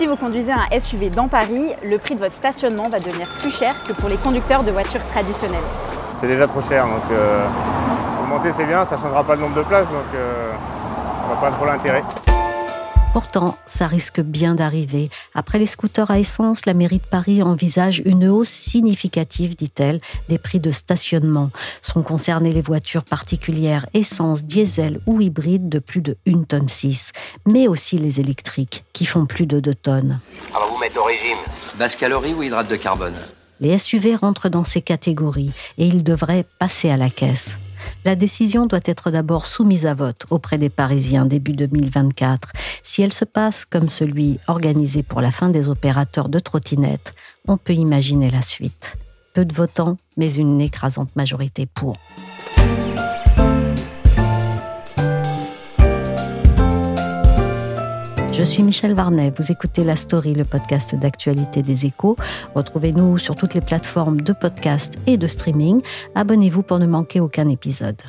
Si 0.00 0.06
vous 0.06 0.16
conduisez 0.16 0.50
un 0.50 0.80
SUV 0.80 1.10
dans 1.10 1.28
Paris, 1.28 1.74
le 1.84 1.98
prix 1.98 2.14
de 2.14 2.20
votre 2.20 2.34
stationnement 2.34 2.88
va 2.88 2.98
devenir 2.98 3.28
plus 3.38 3.50
cher 3.50 3.74
que 3.86 3.92
pour 3.92 4.08
les 4.08 4.16
conducteurs 4.16 4.62
de 4.62 4.70
voitures 4.70 5.04
traditionnelles. 5.12 5.60
C'est 6.14 6.26
déjà 6.26 6.46
trop 6.46 6.62
cher, 6.62 6.86
donc 6.86 7.02
euh, 7.12 7.44
augmenter 8.22 8.50
c'est 8.50 8.64
bien, 8.64 8.82
ça 8.86 8.96
ne 8.96 9.00
changera 9.02 9.22
pas 9.22 9.34
le 9.34 9.42
nombre 9.42 9.56
de 9.56 9.62
places, 9.62 9.90
donc 9.90 10.06
euh, 10.14 10.52
je 11.22 11.26
vois 11.26 11.40
pas 11.42 11.50
trop 11.54 11.66
l'intérêt. 11.66 12.02
Pourtant, 13.12 13.58
ça 13.66 13.88
risque 13.88 14.20
bien 14.20 14.54
d'arriver. 14.54 15.10
Après 15.34 15.58
les 15.58 15.66
scooters 15.66 16.12
à 16.12 16.20
essence, 16.20 16.64
la 16.64 16.74
mairie 16.74 16.98
de 16.98 17.06
Paris 17.10 17.42
envisage 17.42 18.02
une 18.04 18.28
hausse 18.28 18.50
significative, 18.50 19.56
dit-elle, 19.56 20.00
des 20.28 20.38
prix 20.38 20.60
de 20.60 20.70
stationnement. 20.70 21.50
Sont 21.82 22.02
concernées 22.02 22.52
les 22.52 22.62
voitures 22.62 23.02
particulières, 23.02 23.86
essence, 23.94 24.44
diesel 24.44 25.00
ou 25.06 25.20
hybrides 25.20 25.68
de 25.68 25.80
plus 25.80 26.02
de 26.02 26.16
1 26.24 26.44
tonne 26.44 26.68
6, 26.68 27.10
mais 27.46 27.66
aussi 27.66 27.98
les 27.98 28.20
électriques, 28.20 28.84
qui 28.92 29.06
font 29.06 29.26
plus 29.26 29.46
de 29.46 29.58
2 29.58 29.74
tonnes. 29.74 30.20
Alors 30.54 30.70
vous 30.72 30.78
mettre 30.78 31.00
au 31.00 31.04
régime 31.04 31.38
Basse 31.78 31.96
calorie 31.96 32.34
ou 32.34 32.44
hydrate 32.44 32.70
de 32.70 32.76
carbone? 32.76 33.16
Les 33.58 33.76
SUV 33.76 34.14
rentrent 34.14 34.48
dans 34.48 34.64
ces 34.64 34.82
catégories 34.82 35.50
et 35.78 35.86
ils 35.86 36.04
devraient 36.04 36.46
passer 36.60 36.90
à 36.90 36.96
la 36.96 37.10
caisse. 37.10 37.58
La 38.04 38.16
décision 38.16 38.66
doit 38.66 38.80
être 38.84 39.10
d'abord 39.10 39.46
soumise 39.46 39.86
à 39.86 39.94
vote 39.94 40.26
auprès 40.30 40.58
des 40.58 40.70
Parisiens 40.70 41.26
début 41.26 41.52
2024. 41.52 42.52
Si 42.82 43.02
elle 43.02 43.12
se 43.12 43.24
passe 43.24 43.64
comme 43.64 43.88
celui 43.88 44.38
organisé 44.46 45.02
pour 45.02 45.20
la 45.20 45.30
fin 45.30 45.48
des 45.48 45.68
opérateurs 45.68 46.28
de 46.28 46.38
trottinettes, 46.38 47.14
on 47.46 47.56
peut 47.56 47.74
imaginer 47.74 48.30
la 48.30 48.42
suite. 48.42 48.96
Peu 49.34 49.44
de 49.44 49.54
votants, 49.54 49.96
mais 50.16 50.34
une 50.34 50.60
écrasante 50.60 51.14
majorité 51.14 51.66
pour. 51.66 51.96
Je 58.40 58.44
suis 58.46 58.62
Michel 58.62 58.94
Varnet, 58.94 59.34
vous 59.36 59.52
écoutez 59.52 59.84
La 59.84 59.96
Story, 59.96 60.32
le 60.32 60.44
podcast 60.44 60.94
d'actualité 60.94 61.60
des 61.60 61.84
échos. 61.84 62.16
Retrouvez-nous 62.54 63.18
sur 63.18 63.34
toutes 63.34 63.52
les 63.52 63.60
plateformes 63.60 64.22
de 64.22 64.32
podcast 64.32 64.98
et 65.06 65.18
de 65.18 65.26
streaming. 65.26 65.82
Abonnez-vous 66.14 66.62
pour 66.62 66.78
ne 66.78 66.86
manquer 66.86 67.20
aucun 67.20 67.50
épisode. 67.50 68.00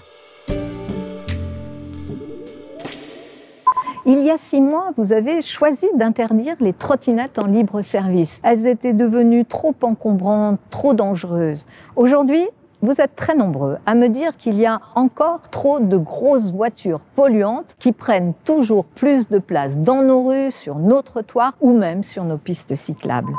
Il 4.05 4.23
y 4.23 4.29
a 4.31 4.37
six 4.37 4.61
mois, 4.61 4.93
vous 4.95 5.11
avez 5.11 5.41
choisi 5.41 5.87
d'interdire 5.97 6.55
les 6.61 6.71
trottinettes 6.71 7.37
en 7.37 7.47
libre 7.47 7.81
service. 7.81 8.39
Elles 8.41 8.67
étaient 8.67 8.93
devenues 8.93 9.43
trop 9.43 9.75
encombrantes, 9.81 10.61
trop 10.69 10.93
dangereuses. 10.93 11.65
Aujourd'hui, 11.97 12.47
vous 12.81 12.99
êtes 12.99 13.15
très 13.15 13.35
nombreux 13.35 13.77
à 13.85 13.93
me 13.93 14.09
dire 14.09 14.35
qu'il 14.37 14.55
y 14.55 14.65
a 14.65 14.81
encore 14.95 15.41
trop 15.51 15.79
de 15.79 15.97
grosses 15.97 16.51
voitures 16.51 17.01
polluantes 17.15 17.75
qui 17.79 17.91
prennent 17.91 18.33
toujours 18.43 18.85
plus 18.85 19.27
de 19.27 19.37
place 19.37 19.77
dans 19.77 20.03
nos 20.03 20.27
rues, 20.27 20.51
sur 20.51 20.79
nos 20.79 21.01
trottoirs 21.01 21.53
ou 21.61 21.77
même 21.77 22.03
sur 22.03 22.23
nos 22.23 22.37
pistes 22.37 22.75
cyclables. 22.75 23.33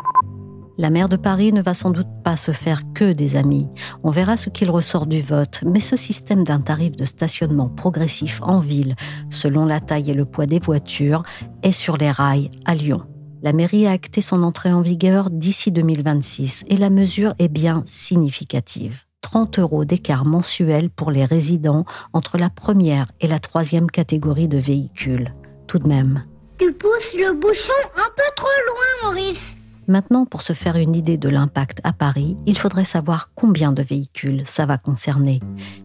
La 0.78 0.90
maire 0.90 1.08
de 1.08 1.16
Paris 1.16 1.52
ne 1.52 1.60
va 1.60 1.74
sans 1.74 1.90
doute 1.90 2.08
pas 2.24 2.36
se 2.36 2.50
faire 2.50 2.82
que 2.94 3.12
des 3.12 3.36
amis. 3.36 3.68
On 4.02 4.10
verra 4.10 4.36
ce 4.36 4.48
qu'il 4.48 4.70
ressort 4.70 5.06
du 5.06 5.20
vote, 5.20 5.62
mais 5.66 5.80
ce 5.80 5.96
système 5.96 6.44
d'un 6.44 6.60
tarif 6.60 6.96
de 6.96 7.04
stationnement 7.04 7.68
progressif 7.68 8.40
en 8.42 8.58
ville, 8.58 8.94
selon 9.30 9.66
la 9.66 9.80
taille 9.80 10.10
et 10.10 10.14
le 10.14 10.24
poids 10.24 10.46
des 10.46 10.60
voitures, 10.60 11.24
est 11.62 11.72
sur 11.72 11.98
les 11.98 12.10
rails 12.10 12.50
à 12.64 12.74
Lyon. 12.74 13.02
La 13.42 13.52
mairie 13.52 13.86
a 13.86 13.90
acté 13.90 14.20
son 14.22 14.42
entrée 14.42 14.72
en 14.72 14.82
vigueur 14.82 15.28
d'ici 15.30 15.72
2026 15.72 16.64
et 16.68 16.76
la 16.76 16.90
mesure 16.90 17.34
est 17.38 17.48
bien 17.48 17.82
significative. 17.84 19.04
30 19.22 19.58
euros 19.58 19.84
d'écart 19.84 20.26
mensuel 20.26 20.90
pour 20.90 21.10
les 21.10 21.24
résidents 21.24 21.84
entre 22.12 22.36
la 22.36 22.50
première 22.50 23.10
et 23.20 23.26
la 23.26 23.38
troisième 23.38 23.90
catégorie 23.90 24.48
de 24.48 24.58
véhicules. 24.58 25.32
Tout 25.66 25.78
de 25.78 25.88
même. 25.88 26.24
Tu 26.58 26.72
pousses 26.72 27.14
le 27.14 27.32
bouchon 27.32 27.72
un 27.96 28.10
peu 28.14 28.22
trop 28.36 28.46
loin, 28.68 29.10
Maurice. 29.10 29.56
Maintenant, 29.88 30.26
pour 30.26 30.42
se 30.42 30.52
faire 30.52 30.76
une 30.76 30.94
idée 30.94 31.16
de 31.16 31.28
l'impact 31.28 31.80
à 31.82 31.92
Paris, 31.92 32.36
il 32.46 32.56
faudrait 32.56 32.84
savoir 32.84 33.30
combien 33.34 33.72
de 33.72 33.82
véhicules 33.82 34.42
ça 34.44 34.64
va 34.64 34.78
concerner. 34.78 35.40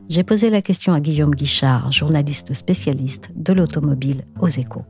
J'ai 0.08 0.24
posé 0.24 0.50
la 0.50 0.62
question 0.62 0.94
à 0.94 1.00
Guillaume 1.00 1.34
Guichard, 1.34 1.92
journaliste 1.92 2.54
spécialiste 2.54 3.31
de 3.36 3.54
l'automobile 3.54 4.25
aux 4.40 4.50
échos. 4.50 4.86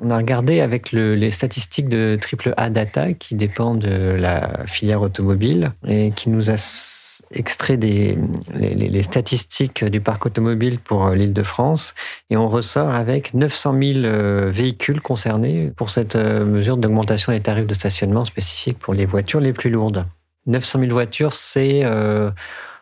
On 0.00 0.10
a 0.10 0.16
regardé 0.16 0.60
avec 0.60 0.92
les 0.92 1.30
statistiques 1.30 1.88
de 1.88 2.16
Triple 2.20 2.54
A 2.56 2.70
Data 2.70 3.12
qui 3.12 3.34
dépend 3.34 3.74
de 3.74 4.16
la 4.18 4.64
filière 4.66 5.02
automobile 5.02 5.72
et 5.86 6.12
qui 6.14 6.30
nous 6.30 6.50
a 6.50 6.56
extrait 7.30 7.76
des, 7.76 8.18
les, 8.54 9.02
statistiques 9.02 9.84
du 9.84 10.00
parc 10.00 10.26
automobile 10.26 10.78
pour 10.78 11.10
l'île 11.10 11.32
de 11.32 11.42
France 11.42 11.94
et 12.30 12.36
on 12.36 12.48
ressort 12.48 12.94
avec 12.94 13.34
900 13.34 13.72
000 13.72 13.98
euh, 14.04 14.50
véhicules 14.50 15.00
concernés 15.00 15.72
pour 15.76 15.90
cette 15.90 16.16
euh, 16.16 16.44
mesure 16.44 16.76
d'augmentation 16.76 17.32
des 17.32 17.40
tarifs 17.40 17.66
de 17.66 17.74
stationnement 17.74 18.24
spécifiques 18.24 18.78
pour 18.78 18.94
les 18.94 19.04
voitures 19.04 19.40
les 19.40 19.52
plus 19.52 19.70
lourdes. 19.70 20.06
900 20.46 20.80
000 20.80 20.92
voitures, 20.92 21.34
c'est 21.34 21.82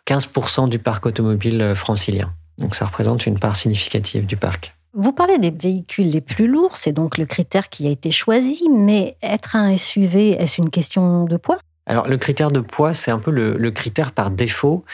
15% 0.06 0.64
euh, 0.64 0.68
du 0.68 0.78
parc 0.78 1.06
automobile 1.06 1.72
francilien. 1.74 2.32
Donc 2.58 2.74
ça 2.74 2.86
représente 2.86 3.26
une 3.26 3.38
part 3.38 3.56
significative 3.56 4.26
du 4.26 4.36
parc. 4.36 4.75
Vous 4.98 5.12
parlez 5.12 5.36
des 5.36 5.50
véhicules 5.50 6.08
les 6.08 6.22
plus 6.22 6.46
lourds, 6.46 6.74
c'est 6.74 6.92
donc 6.92 7.18
le 7.18 7.26
critère 7.26 7.68
qui 7.68 7.86
a 7.86 7.90
été 7.90 8.10
choisi, 8.10 8.66
mais 8.70 9.18
être 9.22 9.54
un 9.54 9.76
SUV, 9.76 10.30
est-ce 10.30 10.62
une 10.62 10.70
question 10.70 11.24
de 11.24 11.36
poids? 11.36 11.58
Alors 11.84 12.08
le 12.08 12.16
critère 12.16 12.50
de 12.50 12.60
poids, 12.60 12.94
c'est 12.94 13.10
un 13.10 13.18
peu 13.18 13.30
le, 13.30 13.70
critère 13.72 14.12
par 14.12 14.30
défaut. 14.30 14.86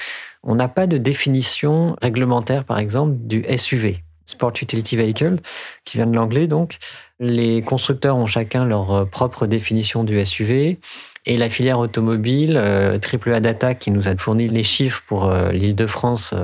On 0.43 0.57
n'a 0.57 0.67
pas 0.67 0.89
de 0.89 0.99
définition 0.99 1.95
réglementaire, 2.03 2.65
par 2.65 2.81
exemple, 2.81 3.15
du 3.17 3.45
SUV. 3.57 4.03
Sport 4.27 4.53
Utility 4.61 4.97
Vehicle, 4.97 5.37
qui 5.85 5.99
vient 5.99 6.09
de 6.09 6.17
l'anglais 6.17 6.49
donc. 6.49 6.79
Les 7.21 7.63
constructeurs 7.63 8.17
ont 8.17 8.27
chacun 8.27 8.65
leur 8.65 8.93
euh, 8.93 9.05
propre 9.05 9.47
définition 9.47 10.03
du 10.03 10.25
SUV. 10.25 10.81
Et 11.27 11.37
la 11.37 11.49
filière 11.49 11.79
automobile, 11.79 12.57
euh, 12.57 12.99
Triple 12.99 13.33
A 13.35 13.39
Data, 13.39 13.77
qui 13.77 13.93
nous 13.93 14.09
a 14.09 14.17
fourni 14.17 14.49
les 14.49 14.65
chiffres 14.65 15.03
pour 15.07 15.27
euh, 15.27 15.53
l'île 15.53 15.77
de 15.77 15.87
France, 15.87 16.35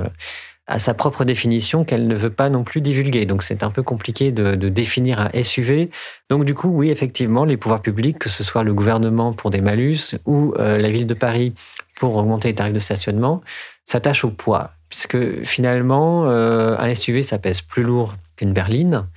à 0.69 0.77
sa 0.77 0.93
propre 0.93 1.25
définition 1.25 1.83
qu'elle 1.83 2.07
ne 2.07 2.13
veut 2.13 2.29
pas 2.29 2.49
non 2.49 2.63
plus 2.63 2.79
divulguer. 2.79 3.25
Donc 3.25 3.41
c'est 3.41 3.63
un 3.63 3.71
peu 3.71 3.81
compliqué 3.81 4.31
de, 4.31 4.53
définir 4.69 5.19
un 5.19 5.43
SUV. 5.43 5.89
Donc 6.29 6.45
du 6.45 6.53
coup, 6.53 6.69
oui, 6.69 6.91
effectivement, 6.91 7.43
les 7.43 7.57
pouvoirs 7.57 7.81
publics, 7.81 8.19
que 8.19 8.29
ce 8.29 8.43
soit 8.43 8.63
le 8.63 8.73
gouvernement 8.73 9.33
pour 9.33 9.49
des 9.49 9.61
malus 9.61 10.15
ou 10.25 10.53
euh, 10.59 10.77
la 10.77 10.91
ville 10.91 11.07
de 11.07 11.15
Paris 11.15 11.53
pour 11.99 12.15
augmenter 12.15 12.49
les 12.49 12.55
tarifs 12.55 12.73
de 12.73 12.79
stationnement, 12.79 13.41
s'attachent 13.83 14.23
au 14.23 14.29
poids. 14.29 14.71
Puisque 14.89 15.43
finalement, 15.43 16.29
euh, 16.29 16.77
un 16.77 16.93
SUV, 16.93 17.23
ça 17.23 17.39
pèse 17.39 17.61
plus 17.61 17.83
lourd 17.83 18.13
qu'une 18.35 18.53
berline. 18.53 19.07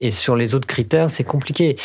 Et 0.00 0.10
sur 0.10 0.34
les 0.34 0.56
autres 0.56 0.66
critères, 0.66 1.08
c'est 1.08 1.24
compliqué. 1.24 1.76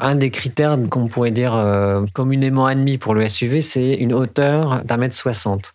Un 0.00 0.14
des 0.14 0.30
critères 0.30 0.78
qu'on 0.88 1.08
pourrait 1.08 1.32
dire 1.32 1.56
euh, 1.56 2.04
communément 2.12 2.66
admis 2.66 2.96
pour 2.96 3.14
le 3.14 3.28
SUV, 3.28 3.60
c'est 3.60 3.94
une 3.94 4.12
hauteur 4.12 4.84
d'un 4.84 4.98
mètre 4.98 5.16
soixante. 5.16 5.74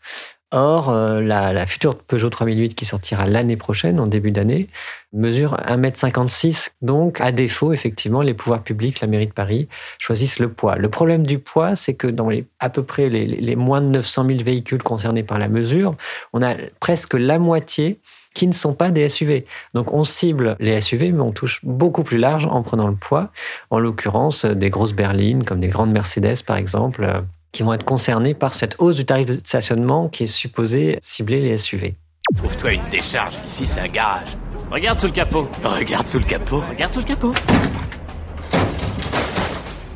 Or, 0.56 0.91
euh, 0.91 1.19
la, 1.19 1.66
future 1.66 1.97
Peugeot 1.97 2.30
3008 2.30 2.75
qui 2.75 2.86
sortira 2.86 3.25
l'année 3.25 3.58
prochaine, 3.58 4.00
en 4.00 4.06
début 4.06 4.30
d'année, 4.30 4.68
mesure 5.12 5.58
1m56. 5.68 6.73
Donc, 6.84 7.22
à 7.22 7.32
défaut, 7.32 7.73
effectivement, 7.73 8.22
les 8.22 8.35
pouvoirs 8.35 8.61
publics, 8.61 9.02
la 9.02 9.08
mairie 9.08 9.26
de 9.26 9.34
Paris, 9.34 9.67
choisissent 9.97 10.38
le 10.38 10.50
poids. 10.50 10.76
Le 10.76 10.90
problème 10.90 11.26
du 11.26 11.40
poids, 11.40 11.76
c'est 11.76 11.96
que 11.96 12.05
dans 12.05 12.29
les, 12.29 12.46
à 12.59 12.70
peu 12.70 12.84
près 12.84 13.09
les, 13.09 13.55
moins 13.55 13.82
de 13.82 13.88
900 13.88 14.28
000 14.28 14.44
véhicules 14.44 14.84
concernés 14.84 15.23
par 15.23 15.40
la 15.40 15.47
mesure, 15.47 15.96
on 16.34 16.44
a 16.44 16.53
presque 16.79 17.16
la 17.16 17.40
moitié 17.40 17.99
qui 18.35 18.46
ne 18.46 18.53
sont 18.53 18.76
pas 18.76 18.91
des 18.91 19.09
SUV. 19.09 19.46
Donc 19.73 19.91
on 19.91 20.03
cible 20.03 20.56
les 20.59 20.79
SUV, 20.79 21.11
mais 21.14 21.22
on 21.22 21.32
touche 21.32 21.61
beaucoup 21.64 22.03
plus 22.03 22.20
large 22.20 22.46
en 22.46 22.61
prenant 22.61 22.88
le 22.88 22.96
poids. 22.96 23.32
En 23.72 23.79
l'occurrence, 23.79 24.46
des 24.46 24.70
grosses 24.70 24.94
berlines, 24.94 25.46
comme 25.46 25.59
des 25.59 25.67
grandes 25.67 25.91
Mercedes 25.91 26.44
par 26.46 26.58
exemple, 26.58 27.23
qui 27.53 27.64
vont 27.64 27.72
être 27.72 27.85
concernés 27.85 28.34
par 28.34 28.53
cette 28.53 28.76
hausse 28.79 28.97
du 28.97 29.05
tarif 29.05 29.28
de 29.28 29.40
stationnement 29.44 30.09
qui 30.09 30.23
est 30.23 30.28
supposée 30.28 31.00
cibler 31.02 31.40
les 31.40 31.58
SUV. 31.58 31.96
Trouve-toi 32.35 32.73
une 32.73 32.90
décharge, 32.90 33.35
ici 33.46 33.66
c'est 33.66 33.79
un 33.82 33.88
garage. 33.88 34.35
Regarde 34.72 35.00
sous 35.00 35.08
le 35.08 35.14
capot. 35.14 35.47
Regarde 35.64 36.05
sous 36.05 36.20
le 36.20 36.26
capot. 36.26 36.64
Regarde 36.70 36.94
sous 36.94 37.00
le 37.00 37.05
capot. 37.05 37.34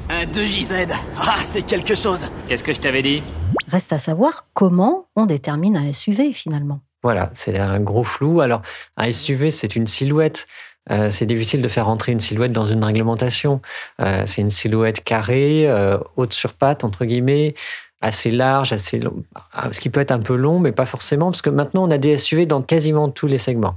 Un 0.10 0.26
2JZ. 0.26 0.94
Ah, 1.18 1.38
c'est 1.42 1.64
quelque 1.64 1.96
chose. 1.96 2.28
Qu'est-ce 2.48 2.64
que 2.64 2.74
je 2.74 2.80
t'avais 2.80 3.02
dit? 3.02 3.24
Reste 3.68 3.92
à 3.92 3.98
savoir 3.98 4.48
comment 4.54 5.08
on 5.16 5.26
détermine 5.26 5.76
un 5.76 5.92
SUV 5.92 6.32
finalement. 6.34 6.80
Voilà, 7.04 7.32
c'est 7.34 7.58
un 7.60 7.80
gros 7.80 8.04
flou. 8.04 8.42
Alors, 8.42 8.62
un 8.98 9.12
SUV, 9.12 9.52
c'est 9.52 9.76
une 9.76 9.88
silhouette. 9.88 10.48
Euh, 10.92 11.10
c'est 11.10 11.26
difficile 11.26 11.62
de 11.62 11.68
faire 11.68 11.86
rentrer 11.86 12.12
une 12.12 12.20
silhouette 12.20 12.52
dans 12.52 12.66
une 12.66 12.84
réglementation. 12.84 13.62
Euh, 14.02 14.24
c'est 14.26 14.42
une 14.42 14.50
silhouette 14.50 15.04
carrée, 15.04 15.70
euh, 15.70 15.98
haute 16.16 16.34
sur 16.34 16.54
patte, 16.54 16.84
entre 16.84 17.06
guillemets, 17.06 17.56
assez 18.02 18.30
large, 18.32 18.74
assez 18.74 19.00
long, 19.00 19.24
ah, 19.54 19.70
ce 19.72 19.80
qui 19.80 19.90
peut 19.90 20.00
être 20.00 20.12
un 20.12 20.20
peu 20.20 20.36
long, 20.36 20.60
mais 20.60 20.72
pas 20.72 20.86
forcément, 20.86 21.32
parce 21.32 21.42
que 21.42 21.50
maintenant, 21.50 21.84
on 21.88 21.92
a 21.92 21.98
des 21.98 22.18
SUV 22.18 22.46
dans 22.46 22.62
quasiment 22.62 23.10
tous 23.10 23.28
les 23.28 23.40
segments. 23.40 23.76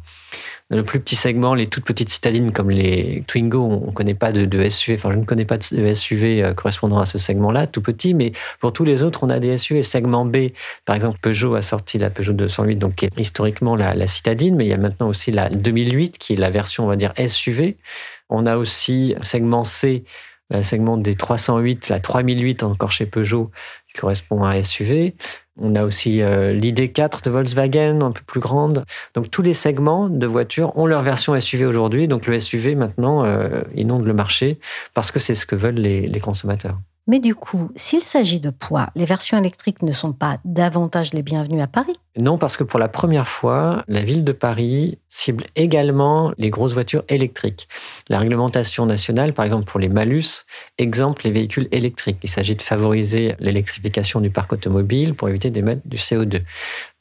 Le 0.70 0.84
plus 0.84 1.00
petit 1.00 1.16
segment, 1.16 1.54
les 1.54 1.66
toutes 1.66 1.84
petites 1.84 2.10
citadines 2.10 2.52
comme 2.52 2.70
les 2.70 3.24
Twingo, 3.26 3.60
on 3.60 3.86
ne 3.88 3.90
connaît 3.90 4.14
pas 4.14 4.30
de, 4.30 4.68
SUV, 4.68 4.94
enfin 4.94 5.10
je 5.10 5.16
ne 5.16 5.24
connais 5.24 5.44
pas 5.44 5.58
de 5.58 5.94
SUV 5.94 6.52
correspondant 6.56 7.00
à 7.00 7.06
ce 7.06 7.18
segment-là, 7.18 7.66
tout 7.66 7.82
petit, 7.82 8.14
mais 8.14 8.30
pour 8.60 8.72
tous 8.72 8.84
les 8.84 9.02
autres, 9.02 9.24
on 9.24 9.30
a 9.30 9.40
des 9.40 9.58
SUV. 9.58 9.82
Segment 9.82 10.24
B, 10.24 10.50
par 10.84 10.94
exemple, 10.94 11.18
Peugeot 11.20 11.56
a 11.56 11.62
sorti 11.62 11.98
la 11.98 12.08
Peugeot 12.08 12.34
208, 12.34 12.76
donc 12.76 12.94
qui 12.94 13.06
est 13.06 13.18
historiquement 13.18 13.74
la, 13.74 13.94
la 13.94 14.06
citadine, 14.06 14.54
mais 14.54 14.64
il 14.64 14.68
y 14.68 14.72
a 14.72 14.78
maintenant 14.78 15.08
aussi 15.08 15.32
la 15.32 15.50
2008, 15.50 16.18
qui 16.18 16.34
est 16.34 16.36
la 16.36 16.50
version, 16.50 16.84
on 16.84 16.88
va 16.88 16.94
dire, 16.94 17.12
SUV. 17.18 17.76
On 18.28 18.46
a 18.46 18.56
aussi 18.56 19.16
segment 19.22 19.64
C, 19.64 20.04
le 20.50 20.62
segment 20.62 20.96
des 20.96 21.14
308, 21.14 21.88
la 21.88 22.00
3008 22.00 22.62
encore 22.62 22.92
chez 22.92 23.06
Peugeot, 23.06 23.50
qui 23.88 24.00
correspond 24.00 24.42
à 24.42 24.50
un 24.50 24.62
SUV. 24.62 25.14
On 25.58 25.74
a 25.74 25.84
aussi 25.84 26.22
euh, 26.22 26.52
l'ID4 26.52 27.22
de 27.24 27.30
Volkswagen, 27.30 28.00
un 28.00 28.12
peu 28.12 28.22
plus 28.26 28.40
grande. 28.40 28.84
Donc 29.14 29.30
tous 29.30 29.42
les 29.42 29.54
segments 29.54 30.08
de 30.08 30.26
voitures 30.26 30.76
ont 30.76 30.86
leur 30.86 31.02
version 31.02 31.38
SUV 31.38 31.66
aujourd'hui. 31.66 32.08
Donc 32.08 32.26
le 32.26 32.38
SUV 32.38 32.74
maintenant 32.74 33.24
euh, 33.24 33.62
inonde 33.74 34.04
le 34.04 34.14
marché 34.14 34.58
parce 34.94 35.10
que 35.10 35.20
c'est 35.20 35.34
ce 35.34 35.46
que 35.46 35.56
veulent 35.56 35.74
les 35.74 36.20
consommateurs. 36.20 36.78
Mais 37.06 37.18
du 37.18 37.34
coup, 37.34 37.70
s'il 37.74 38.02
s'agit 38.02 38.40
de 38.40 38.50
poids, 38.50 38.90
les 38.94 39.04
versions 39.04 39.38
électriques 39.38 39.82
ne 39.82 39.92
sont 39.92 40.12
pas 40.12 40.38
davantage 40.44 41.12
les 41.12 41.22
bienvenues 41.22 41.60
à 41.60 41.66
Paris? 41.66 41.98
Non, 42.18 42.38
parce 42.38 42.56
que 42.56 42.64
pour 42.64 42.78
la 42.78 42.88
première 42.88 43.26
fois, 43.26 43.84
la 43.88 44.02
ville 44.02 44.24
de 44.24 44.32
Paris 44.32 44.98
cible 45.08 45.44
également 45.56 46.32
les 46.38 46.50
grosses 46.50 46.74
voitures 46.74 47.04
électriques. 47.08 47.68
La 48.08 48.18
réglementation 48.18 48.84
nationale, 48.84 49.32
par 49.32 49.44
exemple 49.44 49.64
pour 49.64 49.80
les 49.80 49.88
malus, 49.88 50.44
exemple 50.76 51.22
les 51.24 51.30
véhicules 51.30 51.68
électriques. 51.72 52.18
Il 52.22 52.28
s'agit 52.28 52.56
de 52.56 52.62
favoriser 52.62 53.34
l'électrification 53.38 54.20
du 54.20 54.30
parc 54.30 54.52
automobile 54.52 55.14
pour 55.14 55.28
éviter 55.28 55.50
d'émettre 55.50 55.82
du 55.86 55.96
CO2. 55.96 56.42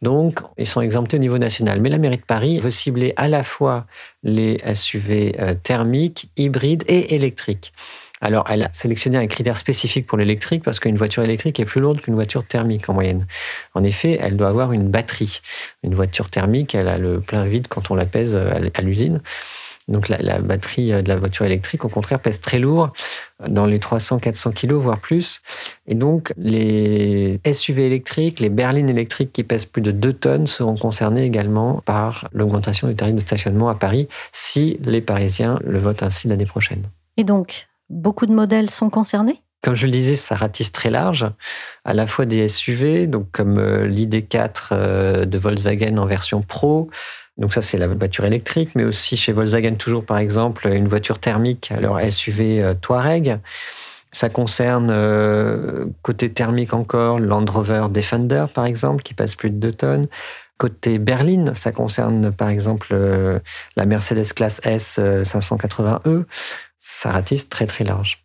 Donc, 0.02 0.40
ils 0.58 0.68
sont 0.68 0.82
exemptés 0.82 1.18
au 1.18 1.20
niveau 1.20 1.38
national. 1.38 1.82
Mais 1.82 1.90
la 1.90 1.98
mairie 1.98 2.18
de 2.18 2.22
Paris 2.22 2.60
veut 2.60 2.72
cibler 2.72 3.14
à 3.18 3.28
la 3.28 3.44
fois 3.44 3.86
les 4.24 4.62
SUV 4.74 5.36
euh, 5.40 5.54
thermiques, 5.62 6.32
hybrides 6.38 6.84
et 6.88 7.16
électriques. 7.16 7.74
Alors, 8.22 8.46
elle 8.50 8.64
a 8.64 8.70
sélectionné 8.74 9.18
un 9.18 9.28
critère 9.28 9.58
spécifique 9.58 10.06
pour 10.06 10.18
l'électrique 10.18 10.64
parce 10.64 10.80
qu'une 10.80 10.98
voiture 10.98 11.24
électrique 11.24 11.60
est 11.60 11.66
plus 11.66 11.82
lourde 11.82 12.02
qu'une 12.02 12.16
voiture 12.16 12.44
thermique 12.44 12.90
en 12.90 12.94
moyenne. 12.94 13.26
En 13.74 13.84
effet, 13.84 14.18
elle 14.22 14.36
doit 14.36 14.50
avoir 14.50 14.74
une 14.74 14.90
batterie. 14.90 15.40
Une 15.84 15.96
voiture 15.96 16.30
thermique, 16.30 16.76
elle 16.76 16.88
a 16.88 16.98
le 16.98 17.22
plein 17.22 17.46
vide 17.46 17.68
quand 17.68 17.92
on 17.92 17.96
la 17.96 18.06
pèse 18.06 18.36
à 18.36 18.82
l'usine. 18.82 19.22
Donc 19.90 20.08
la, 20.08 20.40
batterie 20.40 20.92
de 20.92 21.10
la 21.10 21.16
voiture 21.16 21.46
électrique, 21.46 21.84
au 21.84 21.90
contraire, 21.90 22.20
pèse 22.20 22.40
très 22.40 22.60
lourd, 22.60 22.94
dans 23.48 23.66
les 23.66 23.80
300-400 23.80 24.54
kg, 24.54 24.74
voire 24.74 25.00
plus. 25.00 25.42
Et 25.88 25.96
donc 25.96 26.32
les 26.38 27.40
SUV 27.52 27.88
électriques, 27.88 28.40
les 28.40 28.50
berlines 28.50 28.90
électriques 28.90 29.34
qui 29.34 29.44
pèsent 29.44 29.66
plus 29.66 29.82
de 29.82 29.92
2 29.92 30.14
tonnes 30.14 30.48
seront 30.48 30.76
concernés 30.76 31.24
également 31.24 31.82
par 31.86 32.30
l'augmentation 32.34 32.88
du 32.88 32.96
tarif 32.96 33.16
de 33.16 33.22
stationnement 33.22 33.70
à 33.70 33.76
Paris 33.76 34.08
si 34.32 34.78
les 34.84 35.02
Parisiens 35.02 35.60
le 35.66 35.80
votent 35.80 36.04
ainsi 36.04 36.28
l'année 36.28 36.46
prochaine. 36.46 36.84
Et 37.18 37.24
donc, 37.24 37.69
Beaucoup 37.90 38.26
de 38.26 38.34
modèles 38.34 38.70
sont 38.70 38.90
concernés? 38.90 39.42
Comme 39.62 39.76
je 39.76 39.86
le 39.86 39.92
disais, 39.92 40.16
ça 40.16 40.36
ratisse 40.36 40.72
très 40.72 40.90
large, 40.90 41.28
à 41.84 41.94
la 41.94 42.08
fois 42.08 42.26
des 42.26 42.48
SUV, 42.48 43.08
donc 43.08 43.30
comme 43.32 43.58
euh, 43.58 43.88
l'ID4 43.88 44.70
euh, 44.72 45.26
de 45.26 45.38
Volkswagen 45.38 45.98
en 45.98 46.06
version 46.06 46.42
Pro. 46.42 46.90
Donc 47.38 47.54
ça, 47.54 47.62
c'est 47.62 47.78
la 47.78 47.88
voiture 47.88 48.24
électrique, 48.24 48.72
mais 48.76 48.86
aussi 48.86 49.18
chez 49.18 49.34
Volkswagen, 49.34 49.76
toujours 49.76 50.06
par 50.06 50.18
exemple, 50.18 50.68
une 50.68 50.88
voiture 50.88 51.20
thermique, 51.20 51.72
alors 51.72 52.00
SUV 52.00 52.64
euh, 52.64 52.74
Touareg. 52.74 53.40
Ça 54.12 54.28
concerne, 54.28 54.92
côté 56.02 56.34
thermique 56.34 56.74
encore, 56.74 57.20
Land 57.20 57.46
Rover 57.48 57.86
Defender, 57.92 58.48
par 58.52 58.66
exemple, 58.66 59.04
qui 59.04 59.14
passe 59.14 59.36
plus 59.36 59.52
de 59.52 59.58
2 59.58 59.72
tonnes. 59.72 60.08
Côté 60.58 60.98
berline, 60.98 61.54
ça 61.54 61.72
concerne 61.72 62.32
par 62.32 62.50
exemple 62.50 62.96
la 63.76 63.86
Mercedes 63.86 64.34
classe 64.34 64.62
S 64.64 64.98
580e 64.98 66.26
ça 66.80 67.12
ratisse 67.12 67.50
très 67.50 67.68
très 67.68 67.84
large. 67.84 68.24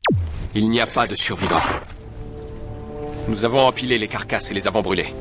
Il 0.54 0.70
n'y 0.70 0.80
a 0.80 0.86
pas 0.86 1.06
de 1.06 1.16
survivants. 1.16 1.60
Nous 3.28 3.44
avons 3.44 3.60
empilé 3.60 3.98
les 3.98 4.08
carcasses 4.08 4.50
et 4.50 4.54
les 4.54 4.68
avons 4.68 4.80
brûlées. 4.80 5.12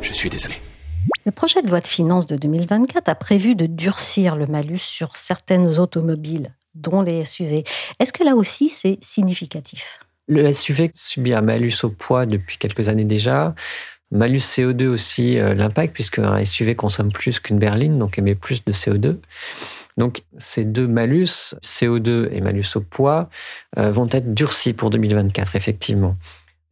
Je 0.00 0.12
suis 0.12 0.30
désolé. 0.30 0.54
Le 1.24 1.32
projet 1.32 1.60
de 1.62 1.68
loi 1.68 1.80
de 1.80 1.86
finances 1.88 2.26
de 2.26 2.36
2024 2.36 3.08
a 3.08 3.14
prévu 3.16 3.56
de 3.56 3.66
durcir 3.66 4.36
le 4.36 4.46
malus 4.46 4.78
sur 4.78 5.16
certaines 5.16 5.80
automobiles, 5.80 6.54
dont 6.74 7.02
les 7.02 7.24
SUV. 7.24 7.64
Est-ce 7.98 8.12
que 8.12 8.22
là 8.22 8.36
aussi 8.36 8.68
c'est 8.68 8.98
significatif? 9.02 9.98
Le 10.28 10.52
SUV 10.52 10.92
subit 10.94 11.34
un 11.34 11.40
malus 11.40 11.74
au 11.82 11.90
poids 11.90 12.26
depuis 12.26 12.58
quelques 12.58 12.88
années 12.88 13.04
déjà. 13.04 13.54
Malus 14.12 14.38
CO2 14.38 14.86
aussi, 14.86 15.38
euh, 15.38 15.54
l'impact, 15.54 15.92
puisque 15.92 16.20
un 16.20 16.44
SUV 16.44 16.76
consomme 16.76 17.10
plus 17.10 17.40
qu'une 17.40 17.58
berline, 17.58 17.98
donc 17.98 18.18
émet 18.18 18.36
plus 18.36 18.64
de 18.64 18.72
CO2. 18.72 19.16
Donc 19.96 20.22
ces 20.38 20.64
deux 20.64 20.86
malus, 20.86 21.54
CO2 21.62 22.28
et 22.32 22.40
malus 22.40 22.66
au 22.74 22.80
poids, 22.80 23.28
euh, 23.78 23.90
vont 23.90 24.08
être 24.10 24.34
durcis 24.34 24.72
pour 24.72 24.90
2024, 24.90 25.56
effectivement. 25.56 26.16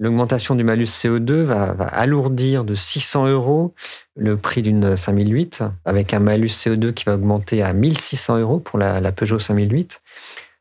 L'augmentation 0.00 0.56
du 0.56 0.64
malus 0.64 0.84
CO2 0.86 1.42
va, 1.42 1.70
alourdir 1.92 2.64
de 2.64 2.74
600 2.74 3.28
euros 3.28 3.74
le 4.16 4.36
prix 4.36 4.60
d'une 4.60 4.96
5008, 4.96 5.62
avec 5.84 6.12
un 6.12 6.18
malus 6.18 6.48
CO2 6.48 6.92
qui 6.92 7.04
va 7.04 7.14
augmenter 7.14 7.62
à 7.62 7.72
1600 7.72 8.38
euros 8.40 8.58
pour 8.58 8.78
la, 8.78 9.00
la 9.00 9.12
Peugeot 9.12 9.38
5008. 9.38 10.02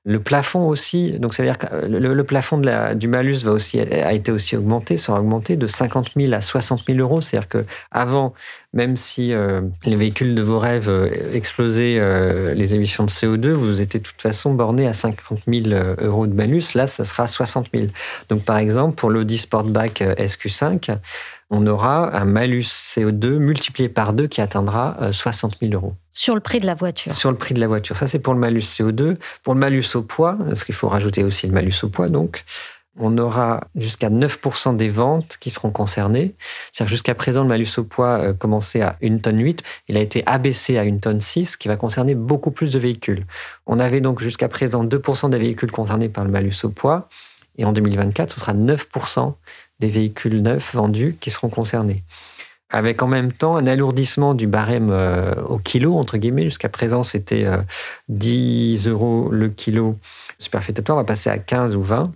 Le 0.05 0.19
plafond 0.19 0.67
aussi, 0.67 1.13
donc 1.13 1.33
ça 1.33 1.43
veut 1.43 1.49
dire 1.49 1.57
que 1.57 1.85
le, 1.85 2.23
plafond 2.25 2.57
de 2.57 2.65
la, 2.65 2.93
du 2.93 3.07
malus 3.07 3.37
va 3.45 3.51
aussi, 3.51 3.79
a 3.79 4.11
été 4.11 4.33
aussi 4.33 4.57
augmenté, 4.57 4.97
sera 4.97 5.21
augmenté 5.21 5.55
de 5.55 5.65
50 5.65 6.11
000 6.17 6.33
à 6.33 6.41
60 6.41 6.81
000 6.85 6.99
euros. 6.99 7.21
C'est-à-dire 7.21 7.47
que 7.47 7.65
avant, 7.89 8.33
même 8.73 8.97
si 8.97 9.31
euh, 9.31 9.61
les 9.85 9.95
véhicules 9.95 10.35
de 10.35 10.41
vos 10.41 10.59
rêves 10.59 10.89
euh, 10.89 11.09
explosaient 11.33 11.99
euh, 11.99 12.53
les 12.53 12.75
émissions 12.75 13.05
de 13.05 13.11
CO2, 13.11 13.51
vous 13.51 13.79
étiez 13.79 14.01
de 14.01 14.05
toute 14.05 14.21
façon 14.21 14.53
borné 14.53 14.87
à 14.87 14.93
50 14.93 15.43
000 15.47 15.67
euros 16.01 16.27
de 16.27 16.33
malus. 16.33 16.73
Là, 16.75 16.85
ça 16.85 17.05
sera 17.05 17.25
60 17.25 17.67
000. 17.73 17.87
Donc 18.27 18.43
par 18.43 18.57
exemple, 18.57 18.95
pour 18.95 19.09
l'Audi 19.09 19.37
Sportback 19.37 20.01
SQ5, 20.01 20.97
on 21.53 21.67
aura 21.67 22.17
un 22.17 22.25
malus 22.25 22.63
CO2 22.63 23.37
multiplié 23.37 23.87
par 23.87 24.13
deux 24.13 24.25
qui 24.25 24.41
atteindra 24.41 24.97
60 25.11 25.53
euh, 25.53 25.67
000 25.67 25.73
euros. 25.73 25.93
Sur 26.09 26.33
le 26.33 26.41
prix 26.41 26.57
de 26.57 26.65
la 26.65 26.73
voiture 26.73 27.11
Sur 27.11 27.29
le 27.29 27.37
prix 27.37 27.53
de 27.53 27.59
la 27.59 27.67
voiture. 27.67 27.95
Ça, 27.95 28.07
c'est 28.07 28.17
pour 28.17 28.33
le 28.33 28.39
malus 28.39 28.61
CO2. 28.61 29.17
Pour 29.43 29.53
le 29.53 29.59
malus 29.59 29.85
au 29.93 30.01
poids, 30.01 30.35
parce 30.47 30.63
qu'il 30.63 30.73
faut 30.73 30.89
rajouter 30.89 31.23
aussi 31.23 31.45
le 31.45 31.53
malus 31.53 31.75
au 31.83 31.89
poids, 31.89 32.09
donc, 32.09 32.43
on 32.97 33.17
aura 33.19 33.61
jusqu'à 33.75 34.09
9% 34.09 34.75
des 34.77 34.89
ventes 34.89 35.37
qui 35.39 35.51
seront 35.51 35.69
concernées. 35.69 36.33
C'est-à-dire 36.71 36.89
jusqu'à 36.89 37.13
présent, 37.13 37.43
le 37.43 37.49
malus 37.49 37.77
au 37.77 37.83
poids 37.83 38.19
euh, 38.19 38.33
commençait 38.33 38.81
à 38.81 38.97
1 39.03 39.17
tonne 39.17 39.39
8, 39.39 39.61
il 39.89 39.97
a 39.97 40.01
été 40.01 40.23
abaissé 40.25 40.79
à 40.79 40.81
1 40.81 40.97
tonne 40.97 41.21
6, 41.21 41.57
qui 41.57 41.67
va 41.67 41.75
concerner 41.75 42.15
beaucoup 42.15 42.51
plus 42.51 42.71
de 42.71 42.79
véhicules. 42.79 43.27
On 43.67 43.77
avait 43.77 44.01
donc 44.01 44.21
jusqu'à 44.21 44.47
présent 44.47 44.83
2% 44.83 45.29
des 45.29 45.37
véhicules 45.37 45.71
concernés 45.71 46.09
par 46.09 46.25
le 46.25 46.31
malus 46.31 46.55
au 46.63 46.69
poids, 46.69 47.09
et 47.57 47.65
en 47.65 47.71
2024, 47.71 48.31
ce 48.31 48.39
sera 48.39 48.53
9% 48.53 49.35
des 49.79 49.89
véhicules 49.89 50.41
neufs 50.41 50.73
vendus 50.75 51.17
qui 51.19 51.31
seront 51.31 51.49
concernés. 51.49 52.03
Avec 52.69 53.03
en 53.03 53.07
même 53.07 53.31
temps 53.31 53.55
un 53.55 53.67
alourdissement 53.67 54.33
du 54.33 54.47
barème 54.47 54.89
euh, 54.91 55.35
au 55.43 55.59
kilo, 55.59 55.95
entre 55.97 56.17
guillemets. 56.17 56.43
Jusqu'à 56.43 56.69
présent, 56.69 57.03
c'était 57.03 57.45
10 58.09 58.87
euh, 58.87 58.91
euros 58.91 59.29
le 59.31 59.49
kilo 59.49 59.97
superfétatoire. 60.39 60.97
On 60.97 61.01
va 61.01 61.05
passer 61.05 61.29
à 61.29 61.37
15 61.37 61.75
ou 61.75 61.83
20, 61.83 62.11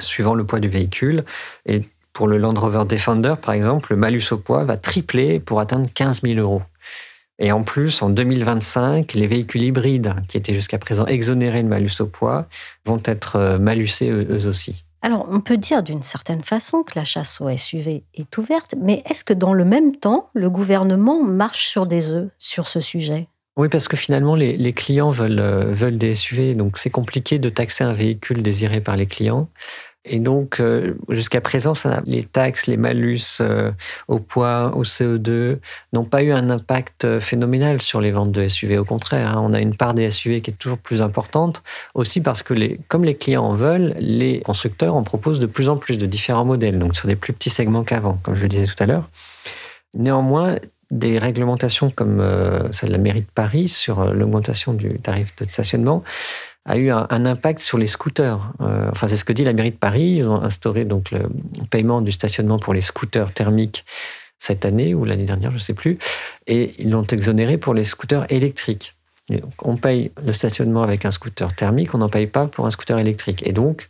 suivant 0.00 0.34
le 0.34 0.44
poids 0.44 0.60
du 0.60 0.68
véhicule. 0.68 1.24
Et 1.66 1.82
pour 2.14 2.28
le 2.28 2.38
Land 2.38 2.54
Rover 2.54 2.84
Defender, 2.88 3.34
par 3.40 3.54
exemple, 3.54 3.92
le 3.92 3.96
malus 3.96 4.24
au 4.30 4.38
poids 4.38 4.64
va 4.64 4.76
tripler 4.76 5.40
pour 5.40 5.60
atteindre 5.60 5.88
15 5.92 6.22
000 6.22 6.40
euros. 6.40 6.62
Et 7.38 7.50
en 7.50 7.62
plus, 7.62 8.00
en 8.02 8.10
2025, 8.10 9.12
les 9.14 9.26
véhicules 9.26 9.62
hybrides, 9.62 10.14
qui 10.28 10.36
étaient 10.36 10.54
jusqu'à 10.54 10.78
présent 10.78 11.04
exonérés 11.06 11.62
de 11.62 11.68
malus 11.68 12.00
au 12.00 12.06
poids, 12.06 12.46
vont 12.84 13.02
être 13.04 13.36
euh, 13.36 13.58
malusés 13.58 14.08
eux 14.10 14.46
aussi. 14.46 14.83
Alors, 15.04 15.28
on 15.30 15.42
peut 15.42 15.58
dire 15.58 15.82
d'une 15.82 16.02
certaine 16.02 16.40
façon 16.40 16.82
que 16.82 16.92
la 16.96 17.04
chasse 17.04 17.38
au 17.42 17.54
SUV 17.54 18.04
est 18.14 18.38
ouverte, 18.38 18.74
mais 18.80 19.02
est-ce 19.04 19.22
que 19.22 19.34
dans 19.34 19.52
le 19.52 19.66
même 19.66 19.94
temps, 19.94 20.30
le 20.32 20.48
gouvernement 20.48 21.22
marche 21.22 21.66
sur 21.66 21.84
des 21.84 22.10
œufs 22.10 22.30
sur 22.38 22.68
ce 22.68 22.80
sujet? 22.80 23.28
Oui, 23.58 23.68
parce 23.68 23.86
que 23.86 23.98
finalement, 23.98 24.34
les, 24.34 24.72
clients 24.72 25.10
veulent, 25.10 25.40
euh, 25.40 25.72
veulent 25.72 25.98
des 25.98 26.14
SUV, 26.14 26.54
donc 26.54 26.78
c'est 26.78 26.88
compliqué 26.88 27.38
de 27.38 27.50
taxer 27.50 27.84
un 27.84 27.92
véhicule 27.92 28.42
désiré 28.42 28.80
par 28.80 28.96
les 28.96 29.04
clients. 29.04 29.50
Et 30.06 30.18
donc, 30.18 30.60
euh, 30.60 30.94
jusqu'à 31.08 31.40
présent, 31.40 31.72
les 32.04 32.24
taxes, 32.24 32.66
les 32.66 32.76
malus 32.76 33.38
euh, 33.40 33.72
au 34.06 34.18
poids, 34.18 34.76
au 34.76 34.84
CO2 34.84 35.58
n'ont 35.94 36.04
pas 36.04 36.22
eu 36.22 36.30
un 36.30 36.50
impact 36.50 37.06
euh, 37.06 37.20
phénoménal 37.20 37.80
sur 37.80 38.02
les 38.02 38.10
ventes 38.10 38.30
de 38.30 38.46
SUV. 38.46 38.76
Au 38.76 38.84
contraire, 38.84 39.38
hein, 39.38 39.42
on 39.42 39.54
a 39.54 39.60
une 39.60 39.74
part 39.74 39.94
des 39.94 40.10
SUV 40.10 40.42
qui 40.42 40.50
est 40.50 40.54
toujours 40.54 40.76
plus 40.76 41.00
importante, 41.00 41.62
aussi 41.94 42.20
parce 42.20 42.42
que, 42.42 42.54
comme 42.88 43.04
les 43.04 43.14
clients 43.14 43.44
en 43.44 43.54
veulent, 43.54 43.94
les 43.98 44.40
constructeurs 44.40 44.94
en 44.94 45.02
proposent 45.02 45.40
de 45.40 45.46
plus 45.46 45.70
en 45.70 45.78
plus 45.78 45.96
de 45.96 46.04
différents 46.04 46.44
modèles, 46.44 46.78
donc 46.78 46.94
sur 46.94 47.08
des 47.08 47.16
plus 47.16 47.32
petits 47.32 47.50
segments 47.50 47.82
qu'avant, 47.82 48.18
comme 48.22 48.34
je 48.34 48.42
le 48.42 48.48
disais 48.48 48.66
tout 48.66 48.82
à 48.82 48.86
l'heure. 48.86 49.08
Néanmoins, 49.94 50.56
des 50.90 51.18
réglementations 51.18 51.90
comme 51.90 52.22
celle 52.72 52.90
de 52.90 52.94
la 52.94 53.00
mairie 53.00 53.22
de 53.22 53.30
Paris 53.34 53.68
sur 53.68 54.12
l'augmentation 54.12 54.74
du 54.74 54.98
tarif 54.98 55.34
de 55.36 55.48
stationnement 55.48 56.04
a 56.66 56.76
eu 56.78 56.90
un, 56.90 57.26
impact 57.26 57.60
sur 57.60 57.76
les 57.78 57.86
scooters. 57.86 58.40
Euh, 58.60 58.88
enfin, 58.90 59.08
c'est 59.08 59.16
ce 59.16 59.24
que 59.24 59.32
dit 59.32 59.44
la 59.44 59.52
mairie 59.52 59.70
de 59.70 59.76
Paris. 59.76 60.16
Ils 60.18 60.28
ont 60.28 60.42
instauré 60.42 60.84
donc 60.84 61.10
le 61.10 61.28
paiement 61.70 62.00
du 62.00 62.12
stationnement 62.12 62.58
pour 62.58 62.72
les 62.72 62.80
scooters 62.80 63.32
thermiques 63.32 63.84
cette 64.38 64.64
année 64.64 64.94
ou 64.94 65.04
l'année 65.04 65.24
dernière, 65.24 65.50
je 65.50 65.56
ne 65.56 65.60
sais 65.60 65.74
plus, 65.74 65.98
et 66.46 66.74
ils 66.78 66.90
l'ont 66.90 67.04
exonéré 67.04 67.56
pour 67.56 67.72
les 67.72 67.84
scooters 67.84 68.30
électriques. 68.30 68.94
on 69.62 69.76
paye 69.76 70.10
le 70.24 70.32
stationnement 70.32 70.82
avec 70.82 71.06
un 71.06 71.10
scooter 71.10 71.54
thermique, 71.54 71.94
on 71.94 71.98
n'en 71.98 72.10
paye 72.10 72.26
pas 72.26 72.46
pour 72.46 72.66
un 72.66 72.70
scooter 72.70 72.98
électrique. 72.98 73.42
Et 73.46 73.52
donc, 73.52 73.88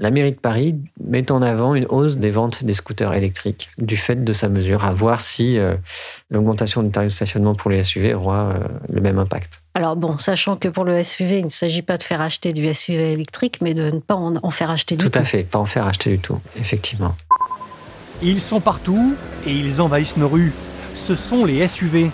la 0.00 0.10
mairie 0.10 0.32
de 0.32 0.40
Paris 0.40 0.74
met 1.00 1.30
en 1.30 1.42
avant 1.42 1.76
une 1.76 1.86
hausse 1.86 2.16
des 2.16 2.30
ventes 2.30 2.64
des 2.64 2.74
scooters 2.74 3.14
électriques 3.14 3.70
du 3.78 3.96
fait 3.96 4.24
de 4.24 4.32
sa 4.32 4.48
mesure, 4.48 4.84
à 4.84 4.92
voir 4.92 5.20
si 5.20 5.58
euh, 5.58 5.76
l'augmentation 6.30 6.82
du 6.82 6.90
tarif 6.90 7.10
de 7.10 7.14
stationnement 7.14 7.54
pour 7.54 7.70
les 7.70 7.84
SUV 7.84 8.14
aura 8.14 8.50
euh, 8.50 8.58
le 8.88 9.00
même 9.00 9.18
impact. 9.18 9.61
Alors 9.74 9.96
bon, 9.96 10.18
sachant 10.18 10.56
que 10.56 10.68
pour 10.68 10.84
le 10.84 11.02
SUV, 11.02 11.38
il 11.38 11.44
ne 11.44 11.50
s'agit 11.50 11.82
pas 11.82 11.96
de 11.96 12.02
faire 12.02 12.20
acheter 12.20 12.52
du 12.52 12.72
SUV 12.72 13.12
électrique, 13.12 13.58
mais 13.62 13.72
de 13.72 13.90
ne 13.90 14.00
pas 14.00 14.14
en, 14.14 14.50
faire 14.50 14.70
acheter 14.70 14.96
du 14.96 15.04
tout. 15.04 15.10
Tout 15.10 15.18
à 15.18 15.24
fait, 15.24 15.44
pas 15.44 15.58
en 15.58 15.66
faire 15.66 15.86
acheter 15.86 16.10
du 16.10 16.18
tout, 16.18 16.38
effectivement. 16.58 17.16
Ils 18.22 18.40
sont 18.40 18.60
partout 18.60 19.16
et 19.46 19.52
ils 19.52 19.80
envahissent 19.80 20.18
nos 20.18 20.28
rues. 20.28 20.52
Ce 20.94 21.16
sont 21.16 21.44
les 21.46 21.66
SUV. 21.66 22.10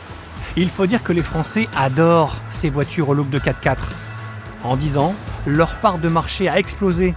Il 0.57 0.69
faut 0.69 0.87
dire 0.87 1.03
que 1.03 1.12
les 1.12 1.23
Français 1.23 1.67
adorent 1.77 2.37
ces 2.49 2.71
voitures 2.71 3.09
au 3.09 3.15
look 3.15 3.29
de 3.29 3.38
4x4. 3.41 3.79
En 4.62 4.77
10 4.77 4.99
ans, 4.99 5.15
leur 5.47 5.77
part 5.77 5.99
de 5.99 6.09
marché 6.09 6.49
a 6.49 6.59
explosé 6.59 7.15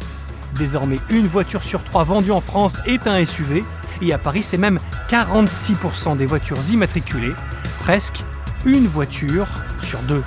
Désormais, 0.58 1.00
une 1.10 1.28
voiture 1.28 1.64
sur 1.64 1.84
trois 1.84 2.04
vendue 2.04 2.32
en 2.32 2.42
France 2.42 2.82
est 2.86 3.08
un 3.08 3.24
SUV, 3.24 3.64
et 4.02 4.12
à 4.12 4.18
Paris, 4.18 4.44
c'est 4.44 4.58
même 4.58 4.80
46% 5.10 6.18
des 6.18 6.26
voitures 6.26 6.58
immatriculées, 6.72 7.34
presque 7.80 8.24
une 8.66 8.86
voiture 8.86 9.48
sur 9.80 10.00
deux. 10.04 10.24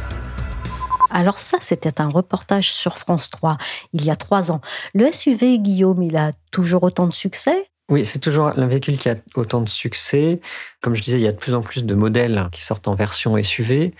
Alors 1.10 1.38
ça, 1.38 1.58
c'était 1.60 2.00
un 2.00 2.08
reportage 2.08 2.72
sur 2.72 2.96
France 2.98 3.30
3 3.30 3.56
il 3.92 4.04
y 4.04 4.10
a 4.10 4.16
trois 4.16 4.50
ans. 4.50 4.60
Le 4.94 5.10
SUV, 5.12 5.60
Guillaume, 5.60 6.02
il 6.02 6.16
a 6.16 6.32
toujours 6.50 6.82
autant 6.82 7.06
de 7.06 7.12
succès? 7.12 7.68
Oui, 7.88 8.04
c'est 8.04 8.18
toujours 8.18 8.46
un 8.46 8.66
véhicule 8.66 8.98
qui 8.98 9.08
a 9.08 9.16
autant 9.36 9.60
de 9.60 9.68
succès. 9.68 10.40
Comme 10.82 10.94
je 10.94 11.02
disais, 11.02 11.18
il 11.18 11.22
y 11.22 11.28
a 11.28 11.32
de 11.32 11.36
plus 11.36 11.54
en 11.54 11.60
plus 11.60 11.84
de 11.84 11.94
modèles 11.94 12.48
qui 12.50 12.62
sortent 12.62 12.88
en 12.88 12.94
version 12.94 13.40
SUV. 13.40 13.94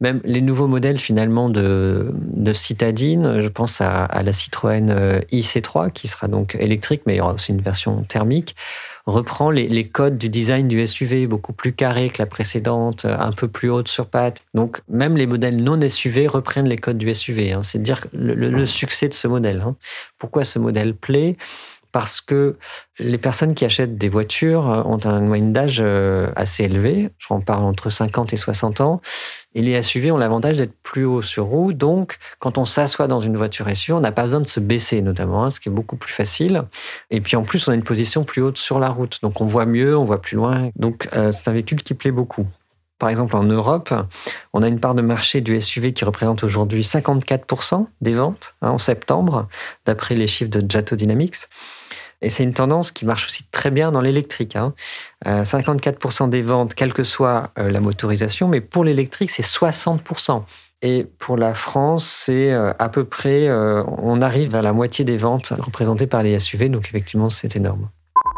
Même 0.00 0.20
les 0.24 0.40
nouveaux 0.40 0.68
modèles 0.68 0.98
finalement 0.98 1.48
de, 1.48 2.12
de 2.14 2.52
citadine, 2.52 3.40
je 3.40 3.48
pense 3.48 3.80
à, 3.80 4.22
la 4.22 4.32
Citroën 4.32 4.90
euh, 4.90 5.20
IC3 5.32 5.90
qui 5.90 6.08
sera 6.08 6.28
donc 6.28 6.54
électrique, 6.54 7.02
mais 7.06 7.14
il 7.14 7.18
y 7.18 7.20
aura 7.20 7.34
aussi 7.34 7.52
une 7.52 7.60
version 7.60 8.02
thermique, 8.04 8.54
reprend 9.06 9.50
les, 9.50 9.88
codes 9.88 10.18
du 10.18 10.28
design 10.28 10.68
du 10.68 10.86
SUV, 10.86 11.26
beaucoup 11.26 11.52
plus 11.52 11.72
carré 11.72 12.10
que 12.10 12.22
la 12.22 12.26
précédente, 12.26 13.04
un 13.04 13.32
peu 13.32 13.48
plus 13.48 13.70
haute 13.70 13.88
sur 13.88 14.06
pattes. 14.06 14.42
Donc 14.54 14.80
même 14.88 15.16
les 15.16 15.26
modèles 15.26 15.62
non 15.62 15.78
SUV 15.88 16.26
reprennent 16.26 16.68
les 16.68 16.76
codes 16.76 16.98
du 16.98 17.12
SUV. 17.14 17.52
Hein. 17.52 17.62
C'est 17.62 17.82
dire 17.82 18.06
le, 18.12 18.66
succès 18.66 19.08
de 19.08 19.14
ce 19.14 19.28
modèle. 19.28 19.62
Hein. 19.66 19.76
Pourquoi 20.18 20.44
ce 20.44 20.58
modèle 20.58 20.94
plaît? 20.94 21.36
Parce 21.92 22.20
que 22.20 22.56
les 22.98 23.18
personnes 23.18 23.54
qui 23.54 23.64
achètent 23.64 23.96
des 23.96 24.08
voitures 24.08 24.64
ont 24.86 25.00
un 25.04 25.20
moyenne 25.20 25.52
d'âge 25.52 25.78
euh, 25.80 26.30
assez 26.36 26.64
élevé, 26.64 27.10
j'en 27.18 27.40
parle 27.40 27.64
entre 27.64 27.90
50 27.90 28.32
et 28.32 28.36
60 28.36 28.80
ans, 28.80 29.00
et 29.54 29.62
les 29.62 29.82
SUV 29.82 30.12
ont 30.12 30.16
l'avantage 30.16 30.56
d'être 30.56 30.74
plus 30.82 31.04
haut 31.04 31.22
sur 31.22 31.46
roue, 31.46 31.72
donc 31.72 32.18
quand 32.38 32.58
on 32.58 32.64
s'assoit 32.64 33.08
dans 33.08 33.20
une 33.20 33.36
voiture 33.36 33.66
SUV, 33.74 33.94
on 33.94 34.00
n'a 34.00 34.12
pas 34.12 34.24
besoin 34.24 34.40
de 34.40 34.46
se 34.46 34.60
baisser 34.60 35.02
notamment, 35.02 35.44
hein, 35.44 35.50
ce 35.50 35.58
qui 35.58 35.68
est 35.68 35.72
beaucoup 35.72 35.96
plus 35.96 36.12
facile. 36.12 36.62
Et 37.10 37.20
puis 37.20 37.36
en 37.36 37.42
plus, 37.42 37.66
on 37.66 37.72
a 37.72 37.74
une 37.74 37.82
position 37.82 38.24
plus 38.24 38.42
haute 38.42 38.58
sur 38.58 38.78
la 38.78 38.88
route, 38.88 39.18
donc 39.22 39.40
on 39.40 39.46
voit 39.46 39.66
mieux, 39.66 39.96
on 39.96 40.04
voit 40.04 40.20
plus 40.20 40.36
loin. 40.36 40.70
Donc 40.76 41.08
euh, 41.14 41.32
c'est 41.32 41.48
un 41.48 41.52
véhicule 41.52 41.82
qui 41.82 41.94
plaît 41.94 42.12
beaucoup. 42.12 42.46
Par 43.00 43.08
exemple, 43.08 43.34
en 43.34 43.44
Europe, 43.44 43.94
on 44.52 44.62
a 44.62 44.68
une 44.68 44.78
part 44.78 44.94
de 44.94 45.00
marché 45.00 45.40
du 45.40 45.58
SUV 45.58 45.94
qui 45.94 46.04
représente 46.04 46.44
aujourd'hui 46.44 46.82
54% 46.82 47.86
des 48.02 48.12
ventes 48.12 48.54
hein, 48.60 48.70
en 48.70 48.78
septembre, 48.78 49.48
d'après 49.86 50.14
les 50.14 50.26
chiffres 50.26 50.50
de 50.50 50.62
Jato 50.70 50.96
Dynamics. 50.96 51.48
Et 52.22 52.28
c'est 52.28 52.42
une 52.42 52.54
tendance 52.54 52.92
qui 52.92 53.06
marche 53.06 53.26
aussi 53.26 53.44
très 53.50 53.70
bien 53.70 53.92
dans 53.92 54.00
l'électrique. 54.00 54.56
54% 55.24 56.22
hein. 56.22 56.26
euh, 56.26 56.28
des 56.28 56.42
ventes, 56.42 56.74
quelle 56.74 56.92
que 56.92 57.04
soit 57.04 57.50
euh, 57.58 57.70
la 57.70 57.80
motorisation, 57.80 58.48
mais 58.48 58.60
pour 58.60 58.84
l'électrique, 58.84 59.30
c'est 59.30 59.44
60%. 59.44 60.42
Et 60.82 61.06
pour 61.18 61.36
la 61.36 61.54
France, 61.54 62.04
c'est 62.04 62.52
euh, 62.52 62.72
à 62.78 62.88
peu 62.88 63.04
près, 63.04 63.50
on 63.50 64.20
arrive 64.22 64.54
à 64.54 64.62
la 64.62 64.72
moitié 64.72 65.04
des 65.04 65.16
ventes 65.16 65.52
représentées 65.58 66.06
par 66.06 66.22
les 66.22 66.38
SUV, 66.38 66.68
donc 66.68 66.86
effectivement, 66.86 67.30
c'est 67.30 67.56
énorme. 67.56 67.88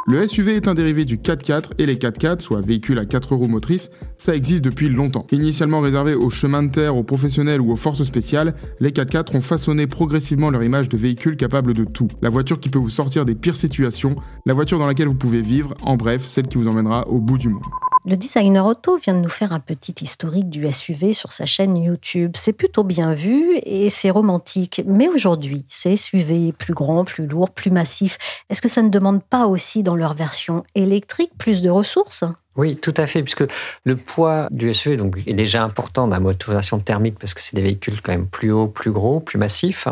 Le 0.05 0.27
SUV 0.27 0.57
est 0.57 0.67
un 0.67 0.75
dérivé 0.75 1.05
du 1.05 1.17
4x4 1.17 1.75
et 1.79 1.87
les 1.87 1.95
4x4, 1.95 2.41
soit 2.41 2.61
véhicules 2.61 2.99
à 2.99 3.07
4 3.07 3.37
roues 3.37 3.47
motrices, 3.47 3.93
ça 4.17 4.35
existe 4.35 4.65
depuis 4.65 4.89
longtemps. 4.89 5.29
Initialement 5.31 5.79
réservés 5.79 6.15
aux 6.15 6.29
chemins 6.29 6.65
de 6.65 6.73
terre, 6.73 6.97
aux 6.97 7.05
professionnels 7.05 7.61
ou 7.61 7.71
aux 7.71 7.77
forces 7.77 8.03
spéciales, 8.03 8.57
les 8.81 8.91
4x4 8.91 9.37
ont 9.37 9.41
façonné 9.41 9.87
progressivement 9.87 10.51
leur 10.51 10.65
image 10.65 10.89
de 10.89 10.97
véhicule 10.97 11.37
capable 11.37 11.73
de 11.73 11.85
tout. 11.85 12.09
La 12.21 12.31
voiture 12.31 12.59
qui 12.59 12.69
peut 12.69 12.81
vous 12.81 12.91
sortir 12.91 13.25
des 13.25 13.37
pires 13.37 13.57
situations, 13.57 14.17
la 14.45 14.55
voiture 14.55 14.81
dans 14.81 14.87
laquelle 14.87 15.07
vous 15.07 15.15
pouvez 15.15 15.41
vivre, 15.41 15.75
en 15.83 15.97
bref, 15.97 16.27
celle 16.27 16.49
qui 16.49 16.59
vous 16.59 16.67
emmènera 16.67 17.07
au 17.07 17.21
bout 17.21 17.39
du 17.39 17.49
monde. 17.49 17.63
Le 18.05 18.17
designer 18.17 18.67
auto 18.67 18.97
vient 18.97 19.15
de 19.15 19.21
nous 19.21 19.29
faire 19.29 19.53
un 19.53 19.61
petit 19.61 19.95
historique 20.01 20.51
du 20.51 20.71
SUV 20.71 21.13
sur 21.13 21.31
sa 21.31 21.47
chaîne 21.47 21.77
YouTube. 21.77 22.33
C'est 22.35 22.53
plutôt 22.53 22.83
bien 22.83 23.15
vu 23.15 23.57
et 23.65 23.91
c'est 23.91 24.11
romantique. 24.11 24.83
Mais 24.87 25.07
aujourd'hui, 25.07 25.65
ces 25.69 25.97
SUV 25.97 26.53
plus 26.53 26.75
grands, 26.75 27.05
plus 27.05 27.29
lourds, 27.29 27.51
plus 27.51 27.71
massifs, 27.71 28.19
est-ce 28.51 28.61
que 28.61 28.69
ça 28.69 28.83
ne 28.83 28.89
demande 28.89 29.23
pas 29.23 29.47
aussi 29.47 29.85
dans 29.85 29.95
leur 29.95 30.15
version 30.15 30.65
électrique 30.75 31.31
plus 31.39 31.63
de 31.63 31.71
ressources? 31.71 32.25
Oui, 32.57 32.75
tout 32.75 32.93
à 32.97 33.07
fait, 33.07 33.23
puisque 33.23 33.45
le 33.85 33.97
poids 33.97 34.49
du 34.51 34.75
SUV 34.75 34.99
est 35.27 35.35
déjà 35.35 35.63
important 35.63 36.09
dans 36.09 36.15
la 36.15 36.21
motorisation 36.21 36.81
thermique 36.81 37.21
parce 37.21 37.35
que 37.35 37.41
c'est 37.41 37.55
des 37.55 37.63
véhicules 37.63 38.03
quand 38.03 38.13
même 38.13 38.27
plus 38.27 38.51
hauts, 38.51 38.67
plus 38.67 38.91
gros, 38.91 39.21
plus 39.21 39.39
massifs. 39.39 39.87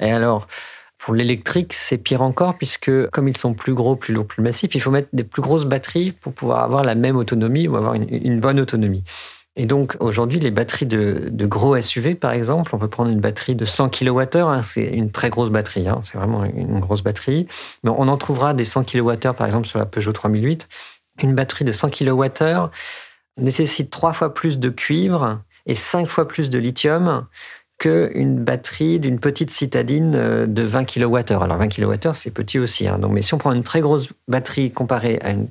Et 0.00 0.10
alors, 0.10 0.48
pour 1.00 1.14
l'électrique, 1.14 1.72
c'est 1.72 1.96
pire 1.96 2.20
encore 2.20 2.58
puisque 2.58 2.90
comme 3.08 3.26
ils 3.26 3.36
sont 3.36 3.54
plus 3.54 3.72
gros, 3.72 3.96
plus 3.96 4.12
lourds, 4.12 4.26
plus 4.26 4.42
massifs, 4.42 4.74
il 4.74 4.80
faut 4.80 4.90
mettre 4.90 5.08
des 5.14 5.24
plus 5.24 5.40
grosses 5.40 5.64
batteries 5.64 6.12
pour 6.12 6.34
pouvoir 6.34 6.62
avoir 6.62 6.84
la 6.84 6.94
même 6.94 7.16
autonomie 7.16 7.66
ou 7.68 7.76
avoir 7.76 7.94
une, 7.94 8.38
bonne 8.38 8.60
autonomie. 8.60 9.02
Et 9.56 9.64
donc 9.64 9.96
aujourd'hui, 9.98 10.40
les 10.40 10.50
batteries 10.50 10.84
de, 10.84 11.46
gros 11.46 11.80
SUV, 11.80 12.16
par 12.16 12.32
exemple, 12.32 12.74
on 12.74 12.78
peut 12.78 12.88
prendre 12.88 13.10
une 13.10 13.20
batterie 13.20 13.54
de 13.54 13.64
100 13.64 13.88
kWh, 13.88 14.36
hein, 14.36 14.62
c'est 14.62 14.84
une 14.84 15.10
très 15.10 15.30
grosse 15.30 15.48
batterie, 15.48 15.88
hein, 15.88 16.00
c'est 16.04 16.18
vraiment 16.18 16.44
une 16.44 16.80
grosse 16.80 17.02
batterie. 17.02 17.46
Mais 17.82 17.90
on 17.90 18.06
en 18.06 18.18
trouvera 18.18 18.52
des 18.52 18.66
100 18.66 18.84
kWh, 18.84 19.32
par 19.32 19.46
exemple, 19.46 19.66
sur 19.66 19.78
la 19.78 19.86
Peugeot 19.86 20.12
3008. 20.12 20.68
Une 21.22 21.34
batterie 21.34 21.64
de 21.64 21.72
100 21.72 21.90
kWh 21.90 22.68
nécessite 23.38 23.90
trois 23.90 24.12
fois 24.12 24.34
plus 24.34 24.58
de 24.58 24.68
cuivre 24.68 25.40
et 25.64 25.74
cinq 25.74 26.08
fois 26.08 26.28
plus 26.28 26.50
de 26.50 26.58
lithium 26.58 27.26
qu'une 27.80 28.36
batterie 28.36 29.00
d'une 29.00 29.18
petite 29.18 29.50
citadine 29.50 30.12
euh, 30.14 30.46
de 30.46 30.62
20 30.62 30.84
kWh. 30.84 31.32
Alors 31.32 31.56
20 31.58 31.68
kWh, 31.68 32.14
c'est 32.14 32.30
petit 32.30 32.58
aussi. 32.60 32.86
Hein. 32.86 32.98
Donc, 32.98 33.12
mais 33.12 33.22
si 33.22 33.34
on 33.34 33.38
prend 33.38 33.52
une 33.52 33.64
très 33.64 33.80
grosse 33.80 34.10
batterie 34.28 34.70
comparée 34.70 35.18
à 35.22 35.30
une 35.30 35.48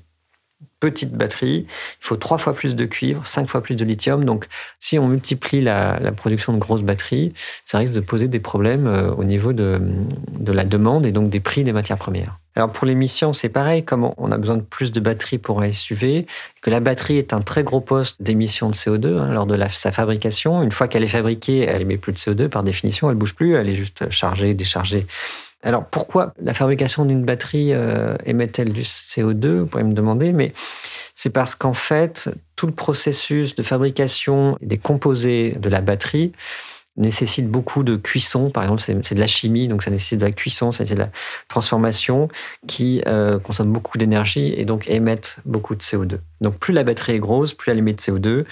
petite 0.79 1.11
batterie, 1.11 1.65
il 1.67 2.05
faut 2.05 2.15
trois 2.15 2.37
fois 2.37 2.53
plus 2.53 2.75
de 2.75 2.85
cuivre, 2.85 3.25
cinq 3.25 3.49
fois 3.49 3.61
plus 3.61 3.75
de 3.75 3.83
lithium. 3.83 4.23
Donc, 4.23 4.45
si 4.79 4.99
on 4.99 5.07
multiplie 5.07 5.61
la, 5.61 5.99
production 6.15 6.53
de 6.53 6.59
grosses 6.59 6.83
batteries, 6.83 7.33
ça 7.65 7.79
risque 7.79 7.93
de 7.93 7.99
poser 7.99 8.27
des 8.27 8.39
problèmes 8.39 8.85
euh, 8.85 9.11
au 9.11 9.23
niveau 9.23 9.51
de, 9.51 9.81
de, 10.39 10.51
la 10.51 10.65
demande 10.65 11.07
et 11.07 11.11
donc 11.11 11.29
des 11.29 11.39
prix 11.39 11.63
des 11.63 11.73
matières 11.73 11.97
premières. 11.97 12.38
Alors, 12.55 12.71
pour 12.71 12.87
l'émission, 12.87 13.33
c'est 13.33 13.49
pareil. 13.49 13.83
Comme 13.83 14.11
on 14.17 14.31
a 14.31 14.37
besoin 14.37 14.57
de 14.57 14.61
plus 14.61 14.91
de 14.91 14.99
batteries 14.99 15.37
pour 15.37 15.61
un 15.61 15.71
SUV, 15.71 16.25
que 16.61 16.69
la 16.69 16.79
batterie 16.79 17.17
est 17.17 17.33
un 17.33 17.41
très 17.41 17.63
gros 17.63 17.81
poste 17.81 18.21
d'émission 18.21 18.69
de 18.69 18.75
CO2 18.75 19.17
hein, 19.17 19.33
lors 19.33 19.45
de 19.45 19.57
sa 19.69 19.91
fabrication. 19.91 20.61
Une 20.61 20.71
fois 20.71 20.87
qu'elle 20.87 21.03
est 21.03 21.07
fabriquée, 21.07 21.65
elle 21.65 21.83
émet 21.83 21.97
plus 21.97 22.13
de 22.13 22.17
CO2 22.17 22.49
par 22.49 22.63
définition. 22.63 23.09
Elle 23.09 23.17
bouge 23.17 23.35
plus. 23.35 23.55
Elle 23.55 23.69
est 23.69 23.75
juste 23.75 24.09
chargée, 24.09 24.53
déchargée 24.53 25.05
alors 25.61 25.85
pourquoi 25.85 26.33
la 26.41 26.53
fabrication 26.53 27.05
d'une 27.05 27.25
batterie 27.25 27.73
euh, 27.73 28.15
émet-elle 28.25 28.71
du 28.71 28.83
CO2 28.83 29.59
Vous 29.59 29.65
pourriez 29.65 29.85
me 29.85 29.93
demander, 29.93 30.31
mais 30.31 30.53
c'est 31.13 31.31
parce 31.31 31.53
qu'en 31.55 31.73
fait, 31.73 32.29
tout 32.55 32.65
le 32.65 32.71
processus 32.71 33.55
de 33.55 33.63
fabrication 33.63 34.57
des 34.61 34.77
composés 34.77 35.57
de 35.59 35.69
la 35.69 35.81
batterie 35.81 36.31
nécessite 36.99 37.49
beaucoup 37.49 37.83
de 37.83 37.95
cuisson. 37.95 38.51
Par 38.51 38.63
exemple, 38.63 38.81
c'est 38.81 39.15
de 39.15 39.19
la 39.19 39.27
chimie, 39.27 39.67
donc 39.67 39.81
ça 39.81 39.89
nécessite 39.89 40.19
de 40.19 40.25
la 40.25 40.31
cuisson, 40.31 40.71
ça 40.71 40.83
nécessite 40.83 40.97
de 40.97 41.03
la 41.03 41.11
transformation 41.47 42.27
qui 42.67 43.01
euh, 43.07 43.39
consomme 43.39 43.71
beaucoup 43.71 43.97
d'énergie 43.97 44.53
et 44.55 44.65
donc 44.65 44.87
émettent 44.89 45.37
beaucoup 45.45 45.75
de 45.75 45.81
CO2. 45.81 46.19
Donc 46.41 46.57
plus 46.57 46.73
la 46.73 46.83
batterie 46.83 47.13
est 47.13 47.19
grosse, 47.19 47.53
plus 47.53 47.71
elle 47.71 47.79
émet 47.79 47.93
de 47.93 48.01
CO2. 48.01 48.45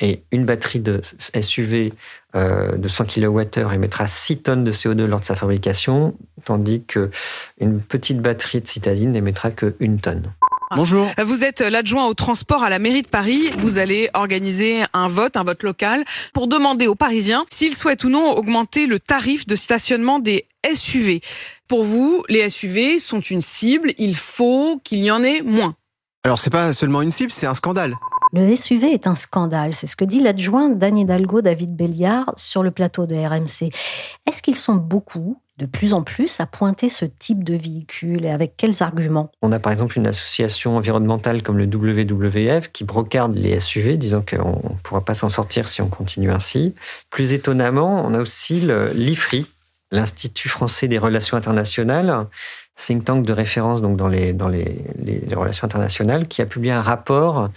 Et 0.00 0.22
une 0.30 0.44
batterie 0.44 0.78
de 0.78 1.00
SUV 1.02 1.92
euh, 2.36 2.76
de 2.76 2.86
100 2.86 3.06
kWh 3.06 3.74
émettra 3.74 4.06
6 4.06 4.42
tonnes 4.42 4.62
de 4.62 4.70
CO2 4.70 5.06
lors 5.06 5.18
de 5.18 5.24
sa 5.24 5.34
fabrication, 5.34 6.14
tandis 6.44 6.84
qu'une 6.84 7.80
petite 7.80 8.20
batterie 8.20 8.60
de 8.60 8.68
citadine 8.68 9.10
n'émettra 9.10 9.50
1 9.50 9.96
tonne. 9.96 10.32
Bonjour. 10.76 11.06
Vous 11.24 11.44
êtes 11.44 11.60
l'adjoint 11.60 12.06
au 12.06 12.14
transport 12.14 12.62
à 12.62 12.70
la 12.70 12.78
mairie 12.78 13.02
de 13.02 13.08
Paris. 13.08 13.50
Vous 13.58 13.78
allez 13.78 14.10
organiser 14.14 14.84
un 14.92 15.08
vote, 15.08 15.36
un 15.36 15.44
vote 15.44 15.62
local, 15.62 16.04
pour 16.34 16.46
demander 16.46 16.86
aux 16.86 16.94
Parisiens 16.94 17.44
s'ils 17.50 17.74
souhaitent 17.74 18.04
ou 18.04 18.10
non 18.10 18.32
augmenter 18.32 18.86
le 18.86 19.00
tarif 19.00 19.46
de 19.46 19.56
stationnement 19.56 20.18
des 20.18 20.46
SUV. 20.72 21.20
Pour 21.68 21.84
vous, 21.84 22.24
les 22.28 22.48
SUV 22.48 22.98
sont 22.98 23.20
une 23.20 23.40
cible. 23.40 23.92
Il 23.98 24.16
faut 24.16 24.80
qu'il 24.84 24.98
y 24.98 25.10
en 25.10 25.22
ait 25.22 25.42
moins. 25.42 25.74
Alors 26.24 26.38
c'est 26.38 26.50
pas 26.50 26.72
seulement 26.72 27.00
une 27.00 27.12
cible, 27.12 27.30
c'est 27.30 27.46
un 27.46 27.54
scandale. 27.54 27.96
Le 28.32 28.54
SUV 28.54 28.92
est 28.92 29.06
un 29.06 29.14
scandale, 29.14 29.72
c'est 29.72 29.86
ce 29.86 29.96
que 29.96 30.04
dit 30.04 30.20
l'adjoint 30.20 30.68
d'Anne 30.68 30.98
Hidalgo, 30.98 31.40
David 31.40 31.74
Béliard, 31.74 32.34
sur 32.36 32.62
le 32.62 32.70
plateau 32.70 33.06
de 33.06 33.14
RMC. 33.14 33.72
Est-ce 34.26 34.42
qu'ils 34.42 34.56
sont 34.56 34.74
beaucoup 34.74 35.40
de 35.58 35.66
plus 35.66 35.92
en 35.92 36.02
plus 36.02 36.40
à 36.40 36.46
pointer 36.46 36.88
ce 36.88 37.04
type 37.04 37.42
de 37.42 37.54
véhicule 37.54 38.24
et 38.24 38.30
avec 38.30 38.56
quels 38.56 38.82
arguments? 38.82 39.30
On 39.42 39.50
a 39.52 39.58
par 39.58 39.72
exemple 39.72 39.98
une 39.98 40.06
association 40.06 40.76
environnementale 40.76 41.42
comme 41.42 41.58
le 41.58 41.66
WWF 41.66 42.70
qui 42.72 42.84
brocarde 42.84 43.36
les 43.36 43.58
SUV, 43.58 43.96
disant 43.96 44.22
qu'on 44.22 44.70
ne 44.70 44.78
pourra 44.82 45.04
pas 45.04 45.14
s'en 45.14 45.28
sortir 45.28 45.66
si 45.66 45.82
on 45.82 45.88
continue 45.88 46.30
ainsi. 46.30 46.74
Plus 47.10 47.32
étonnamment, 47.32 48.04
on 48.06 48.14
a 48.14 48.18
aussi 48.18 48.60
l'IFRI, 48.94 49.46
l'Institut 49.90 50.48
français 50.48 50.86
des 50.86 50.98
relations 50.98 51.36
internationales, 51.36 52.26
think 52.76 53.04
tank 53.04 53.26
de 53.26 53.32
référence 53.32 53.82
donc 53.82 53.96
dans, 53.96 54.08
les, 54.08 54.32
dans 54.32 54.48
les, 54.48 54.84
les 55.02 55.34
relations 55.34 55.64
internationales, 55.64 56.28
qui 56.28 56.40
a 56.40 56.46
publié 56.46 56.72
un 56.72 56.82
rapport 56.82 57.50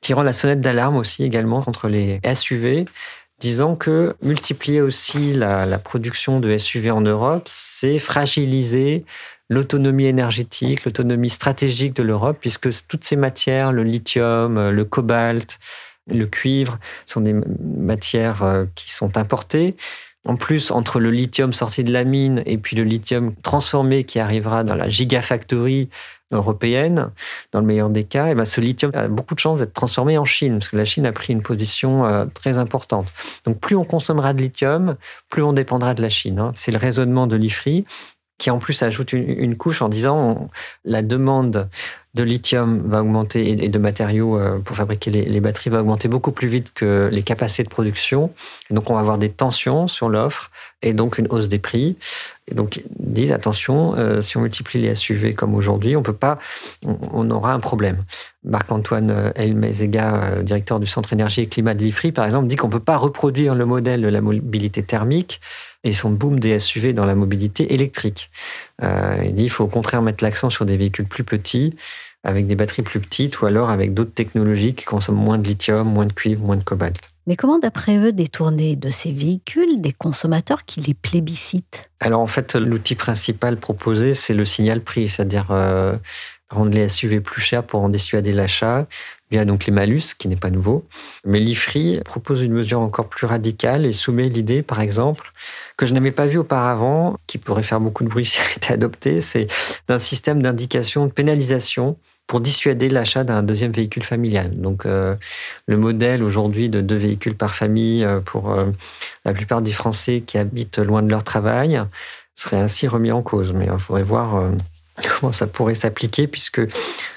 tirant 0.00 0.22
la 0.22 0.32
sonnette 0.32 0.60
d'alarme 0.60 0.96
aussi 0.96 1.24
également 1.24 1.60
contre 1.62 1.88
les 1.88 2.20
SUV 2.34 2.84
disant 3.40 3.76
que 3.76 4.16
multiplier 4.22 4.80
aussi 4.80 5.32
la, 5.32 5.78
production 5.78 6.40
de 6.40 6.56
SUV 6.56 6.90
en 6.90 7.00
Europe, 7.00 7.44
c'est 7.46 7.98
fragiliser 7.98 9.04
l'autonomie 9.48 10.06
énergétique, 10.06 10.84
l'autonomie 10.84 11.30
stratégique 11.30 11.94
de 11.94 12.02
l'Europe, 12.02 12.38
puisque 12.40 12.68
toutes 12.86 13.04
ces 13.04 13.16
matières, 13.16 13.72
le 13.72 13.82
lithium, 13.82 14.70
le 14.70 14.84
cobalt, 14.84 15.58
le 16.06 16.26
cuivre, 16.26 16.78
sont 17.06 17.20
des 17.20 17.34
matières 17.34 18.42
euh, 18.42 18.64
qui 18.74 18.92
sont 18.92 19.16
importées. 19.16 19.76
En 20.26 20.36
plus, 20.36 20.70
entre 20.70 21.00
le 21.00 21.10
lithium 21.10 21.52
sorti 21.52 21.84
de 21.84 21.92
la 21.92 22.04
mine 22.04 22.42
et 22.44 22.60
le 22.72 22.82
lithium 22.82 23.34
transformé 23.36 24.04
qui 24.04 24.18
arrivera 24.18 24.64
dans 24.64 24.74
la 24.74 24.88
gigafactory 24.88 25.88
européenne, 26.30 27.10
dans 27.52 27.60
le 27.60 27.66
meilleur 27.66 27.90
des 27.90 28.04
cas, 28.04 28.28
et 28.28 28.30
eh 28.32 28.34
ben 28.34 28.44
ce 28.44 28.60
lithium 28.60 28.92
a 28.94 29.08
beaucoup 29.08 29.34
de 29.34 29.40
chances 29.40 29.60
d'être 29.60 29.72
transformé 29.72 30.18
en 30.18 30.24
Chine, 30.24 30.54
parce 30.54 30.68
que 30.68 30.76
la 30.76 30.84
Chine 30.84 31.06
a 31.06 31.12
pris 31.12 31.32
une 31.32 31.42
position 31.42 32.04
euh, 32.04 32.26
très 32.26 32.58
importante. 32.58 33.12
Donc 33.46 33.58
plus 33.60 33.76
on 33.76 33.84
consommera 33.84 34.32
de 34.32 34.42
lithium, 34.42 34.96
plus 35.30 35.42
on 35.42 35.52
dépendra 35.52 35.94
de 35.94 36.02
la 36.02 36.08
Chine. 36.08 36.38
Hein. 36.38 36.52
C'est 36.54 36.72
le 36.72 36.78
raisonnement 36.78 37.26
de 37.26 37.36
l'IFRI 37.36 37.84
qui 38.38 38.50
en 38.50 38.58
plus 38.58 38.80
ajoute 38.82 39.12
une, 39.12 39.56
couche 39.56 39.82
en 39.82 39.88
disant 39.88 40.48
la 40.84 41.02
demande 41.02 41.68
de 42.14 42.22
lithium 42.22 42.80
va 42.86 43.00
augmenter 43.00 43.64
et 43.64 43.68
de 43.68 43.78
matériaux 43.78 44.38
euh, 44.38 44.58
pour 44.58 44.76
fabriquer 44.76 45.10
les, 45.10 45.40
batteries 45.40 45.70
va 45.70 45.80
augmenter 45.80 46.06
beaucoup 46.06 46.30
plus 46.30 46.46
vite 46.46 46.72
que 46.72 47.08
les 47.12 47.22
capacités 47.22 47.64
de 47.64 47.68
production. 47.68 48.32
donc 48.70 48.90
on 48.90 48.94
va 48.94 49.00
avoir 49.00 49.18
des 49.18 49.30
tensions 49.30 49.88
sur 49.88 50.08
l'offre 50.08 50.50
et 50.82 50.92
donc 50.92 51.18
une 51.18 51.26
hausse 51.28 51.48
des 51.48 51.58
prix. 51.58 51.96
Donc 52.54 52.76
ils 52.76 52.84
disent 53.12 53.32
attention, 53.32 53.94
euh, 53.96 54.20
si 54.20 54.36
on 54.36 54.40
multiplie 54.40 54.80
les 54.80 54.94
SUV 54.94 55.34
comme 55.34 55.54
aujourd'hui, 55.54 55.96
on 55.96 56.02
peut 56.02 56.12
pas, 56.12 56.38
on, 56.84 57.30
aura 57.30 57.52
un 57.52 57.60
problème. 57.60 58.04
Marc-Antoine 58.44 59.32
Elmezega, 59.34 60.14
euh, 60.14 60.42
directeur 60.42 60.80
du 60.80 60.86
Centre 60.86 61.12
énergie 61.12 61.42
et 61.42 61.46
climat 61.46 61.74
de 61.74 61.82
l'IFRI, 61.82 62.12
par 62.12 62.24
exemple, 62.24 62.46
dit 62.46 62.56
qu'on 62.56 62.70
peut 62.70 62.80
pas 62.80 62.96
reproduire 62.96 63.54
le 63.54 63.66
modèle 63.66 64.02
de 64.02 64.08
la 64.08 64.20
mobilité 64.20 64.82
thermique 64.82 65.40
et 65.84 65.92
son 65.92 66.10
boom 66.10 66.40
des 66.40 66.58
SUV 66.58 66.92
dans 66.92 67.06
la 67.06 67.14
mobilité 67.14 67.74
électrique. 67.74 68.30
Euh, 68.82 69.22
il 69.24 69.34
dit 69.34 69.42
qu'il 69.42 69.50
faut 69.50 69.64
au 69.64 69.68
contraire 69.68 70.02
mettre 70.02 70.24
l'accent 70.24 70.50
sur 70.50 70.64
des 70.64 70.76
véhicules 70.76 71.06
plus 71.06 71.24
petits, 71.24 71.76
avec 72.24 72.46
des 72.46 72.56
batteries 72.56 72.82
plus 72.82 73.00
petites, 73.00 73.40
ou 73.40 73.46
alors 73.46 73.70
avec 73.70 73.94
d'autres 73.94 74.12
technologies 74.12 74.74
qui 74.74 74.84
consomment 74.84 75.22
moins 75.22 75.38
de 75.38 75.46
lithium, 75.46 75.88
moins 75.88 76.06
de 76.06 76.12
cuivre, 76.12 76.42
moins 76.44 76.56
de 76.56 76.64
cobalt. 76.64 76.98
Mais 77.28 77.36
comment, 77.36 77.58
d'après 77.58 77.98
eux, 77.98 78.10
détourner 78.10 78.74
de 78.74 78.88
ces 78.90 79.12
véhicules 79.12 79.82
des 79.82 79.92
consommateurs 79.92 80.64
qui 80.64 80.80
les 80.80 80.94
plébiscitent? 80.94 81.90
Alors, 82.00 82.20
en 82.20 82.26
fait, 82.26 82.54
l'outil 82.54 82.94
principal 82.94 83.58
proposé, 83.58 84.14
c'est 84.14 84.32
le 84.32 84.46
signal 84.46 84.80
prix, 84.80 85.10
c'est-à-dire 85.10 85.48
euh, 85.50 85.94
rendre 86.48 86.70
les 86.70 86.88
SUV 86.88 87.20
plus 87.20 87.42
chers 87.42 87.64
pour 87.64 87.82
en 87.82 87.90
dissuader 87.90 88.32
l'achat, 88.32 88.86
via 89.30 89.44
donc 89.44 89.66
les 89.66 89.72
malus, 89.72 90.14
qui 90.18 90.26
n'est 90.28 90.36
pas 90.36 90.48
nouveau. 90.48 90.86
Mais 91.26 91.38
l'IFRI 91.38 92.00
propose 92.02 92.40
une 92.40 92.54
mesure 92.54 92.80
encore 92.80 93.10
plus 93.10 93.26
radicale 93.26 93.84
et 93.84 93.92
soumet 93.92 94.30
l'idée, 94.30 94.62
par 94.62 94.80
exemple, 94.80 95.30
que 95.76 95.84
je 95.84 95.92
n'avais 95.92 96.12
pas 96.12 96.24
vu 96.24 96.38
auparavant, 96.38 97.18
qui 97.26 97.36
pourrait 97.36 97.62
faire 97.62 97.80
beaucoup 97.80 98.04
de 98.04 98.08
bruit 98.08 98.24
si 98.24 98.38
elle 98.40 98.56
était 98.56 98.72
adoptée, 98.72 99.20
c'est 99.20 99.48
d'un 99.86 99.98
système 99.98 100.42
d'indication 100.42 101.04
de 101.04 101.12
pénalisation 101.12 101.98
pour 102.28 102.40
dissuader 102.40 102.90
l'achat 102.90 103.24
d'un 103.24 103.42
deuxième 103.42 103.72
véhicule 103.72 104.04
familial. 104.04 104.60
Donc 104.60 104.86
euh, 104.86 105.16
le 105.66 105.78
modèle 105.78 106.22
aujourd'hui 106.22 106.68
de 106.68 106.82
deux 106.82 106.96
véhicules 106.96 107.34
par 107.34 107.54
famille 107.54 108.04
euh, 108.04 108.20
pour 108.20 108.52
euh, 108.52 108.66
la 109.24 109.32
plupart 109.32 109.62
des 109.62 109.72
Français 109.72 110.22
qui 110.24 110.36
habitent 110.36 110.78
loin 110.78 111.02
de 111.02 111.08
leur 111.08 111.24
travail 111.24 111.82
serait 112.34 112.58
ainsi 112.58 112.86
remis 112.86 113.10
en 113.10 113.22
cause. 113.22 113.52
Mais 113.54 113.66
il 113.72 113.80
faudrait 113.80 114.02
voir 114.02 114.44
comment 115.20 115.32
ça 115.32 115.46
pourrait 115.46 115.74
s'appliquer 115.74 116.28
puisque 116.28 116.60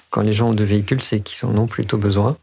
quand 0.09 0.21
les 0.21 0.33
gens 0.33 0.49
ont 0.49 0.53
deux 0.53 0.63
véhicules, 0.63 1.01
c'est 1.01 1.19
qu'ils 1.19 1.47
en 1.47 1.57
ont 1.57 1.67
plutôt 1.67 1.97
besoin. 1.97 2.37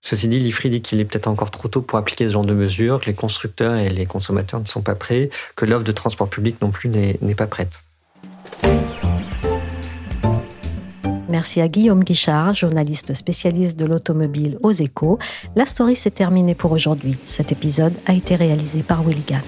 Ceci 0.00 0.28
dit, 0.28 0.38
l'IFRI 0.38 0.70
dit 0.70 0.82
qu'il 0.82 1.00
est 1.00 1.04
peut-être 1.04 1.28
encore 1.28 1.50
trop 1.50 1.66
tôt 1.68 1.80
pour 1.80 1.98
appliquer 1.98 2.26
ce 2.26 2.32
genre 2.32 2.44
de 2.44 2.52
mesures, 2.52 3.00
que 3.00 3.06
les 3.06 3.14
constructeurs 3.14 3.76
et 3.76 3.88
les 3.88 4.04
consommateurs 4.04 4.60
ne 4.60 4.66
sont 4.66 4.82
pas 4.82 4.94
prêts, 4.94 5.30
que 5.56 5.64
l'offre 5.64 5.84
de 5.84 5.92
transport 5.92 6.28
public 6.28 6.60
non 6.60 6.70
plus 6.70 6.90
n'est 6.90 7.34
pas 7.34 7.46
prête. 7.46 7.80
Merci 11.34 11.60
à 11.60 11.66
Guillaume 11.66 12.04
Guichard, 12.04 12.54
journaliste 12.54 13.12
spécialiste 13.12 13.76
de 13.76 13.86
l'automobile 13.86 14.56
aux 14.62 14.70
échos. 14.70 15.18
La 15.56 15.66
story 15.66 15.96
s'est 15.96 16.12
terminée 16.12 16.54
pour 16.54 16.70
aujourd'hui. 16.70 17.16
Cet 17.26 17.50
épisode 17.50 17.92
a 18.06 18.14
été 18.14 18.36
réalisé 18.36 18.84
par 18.84 19.04
Willigan. 19.04 19.40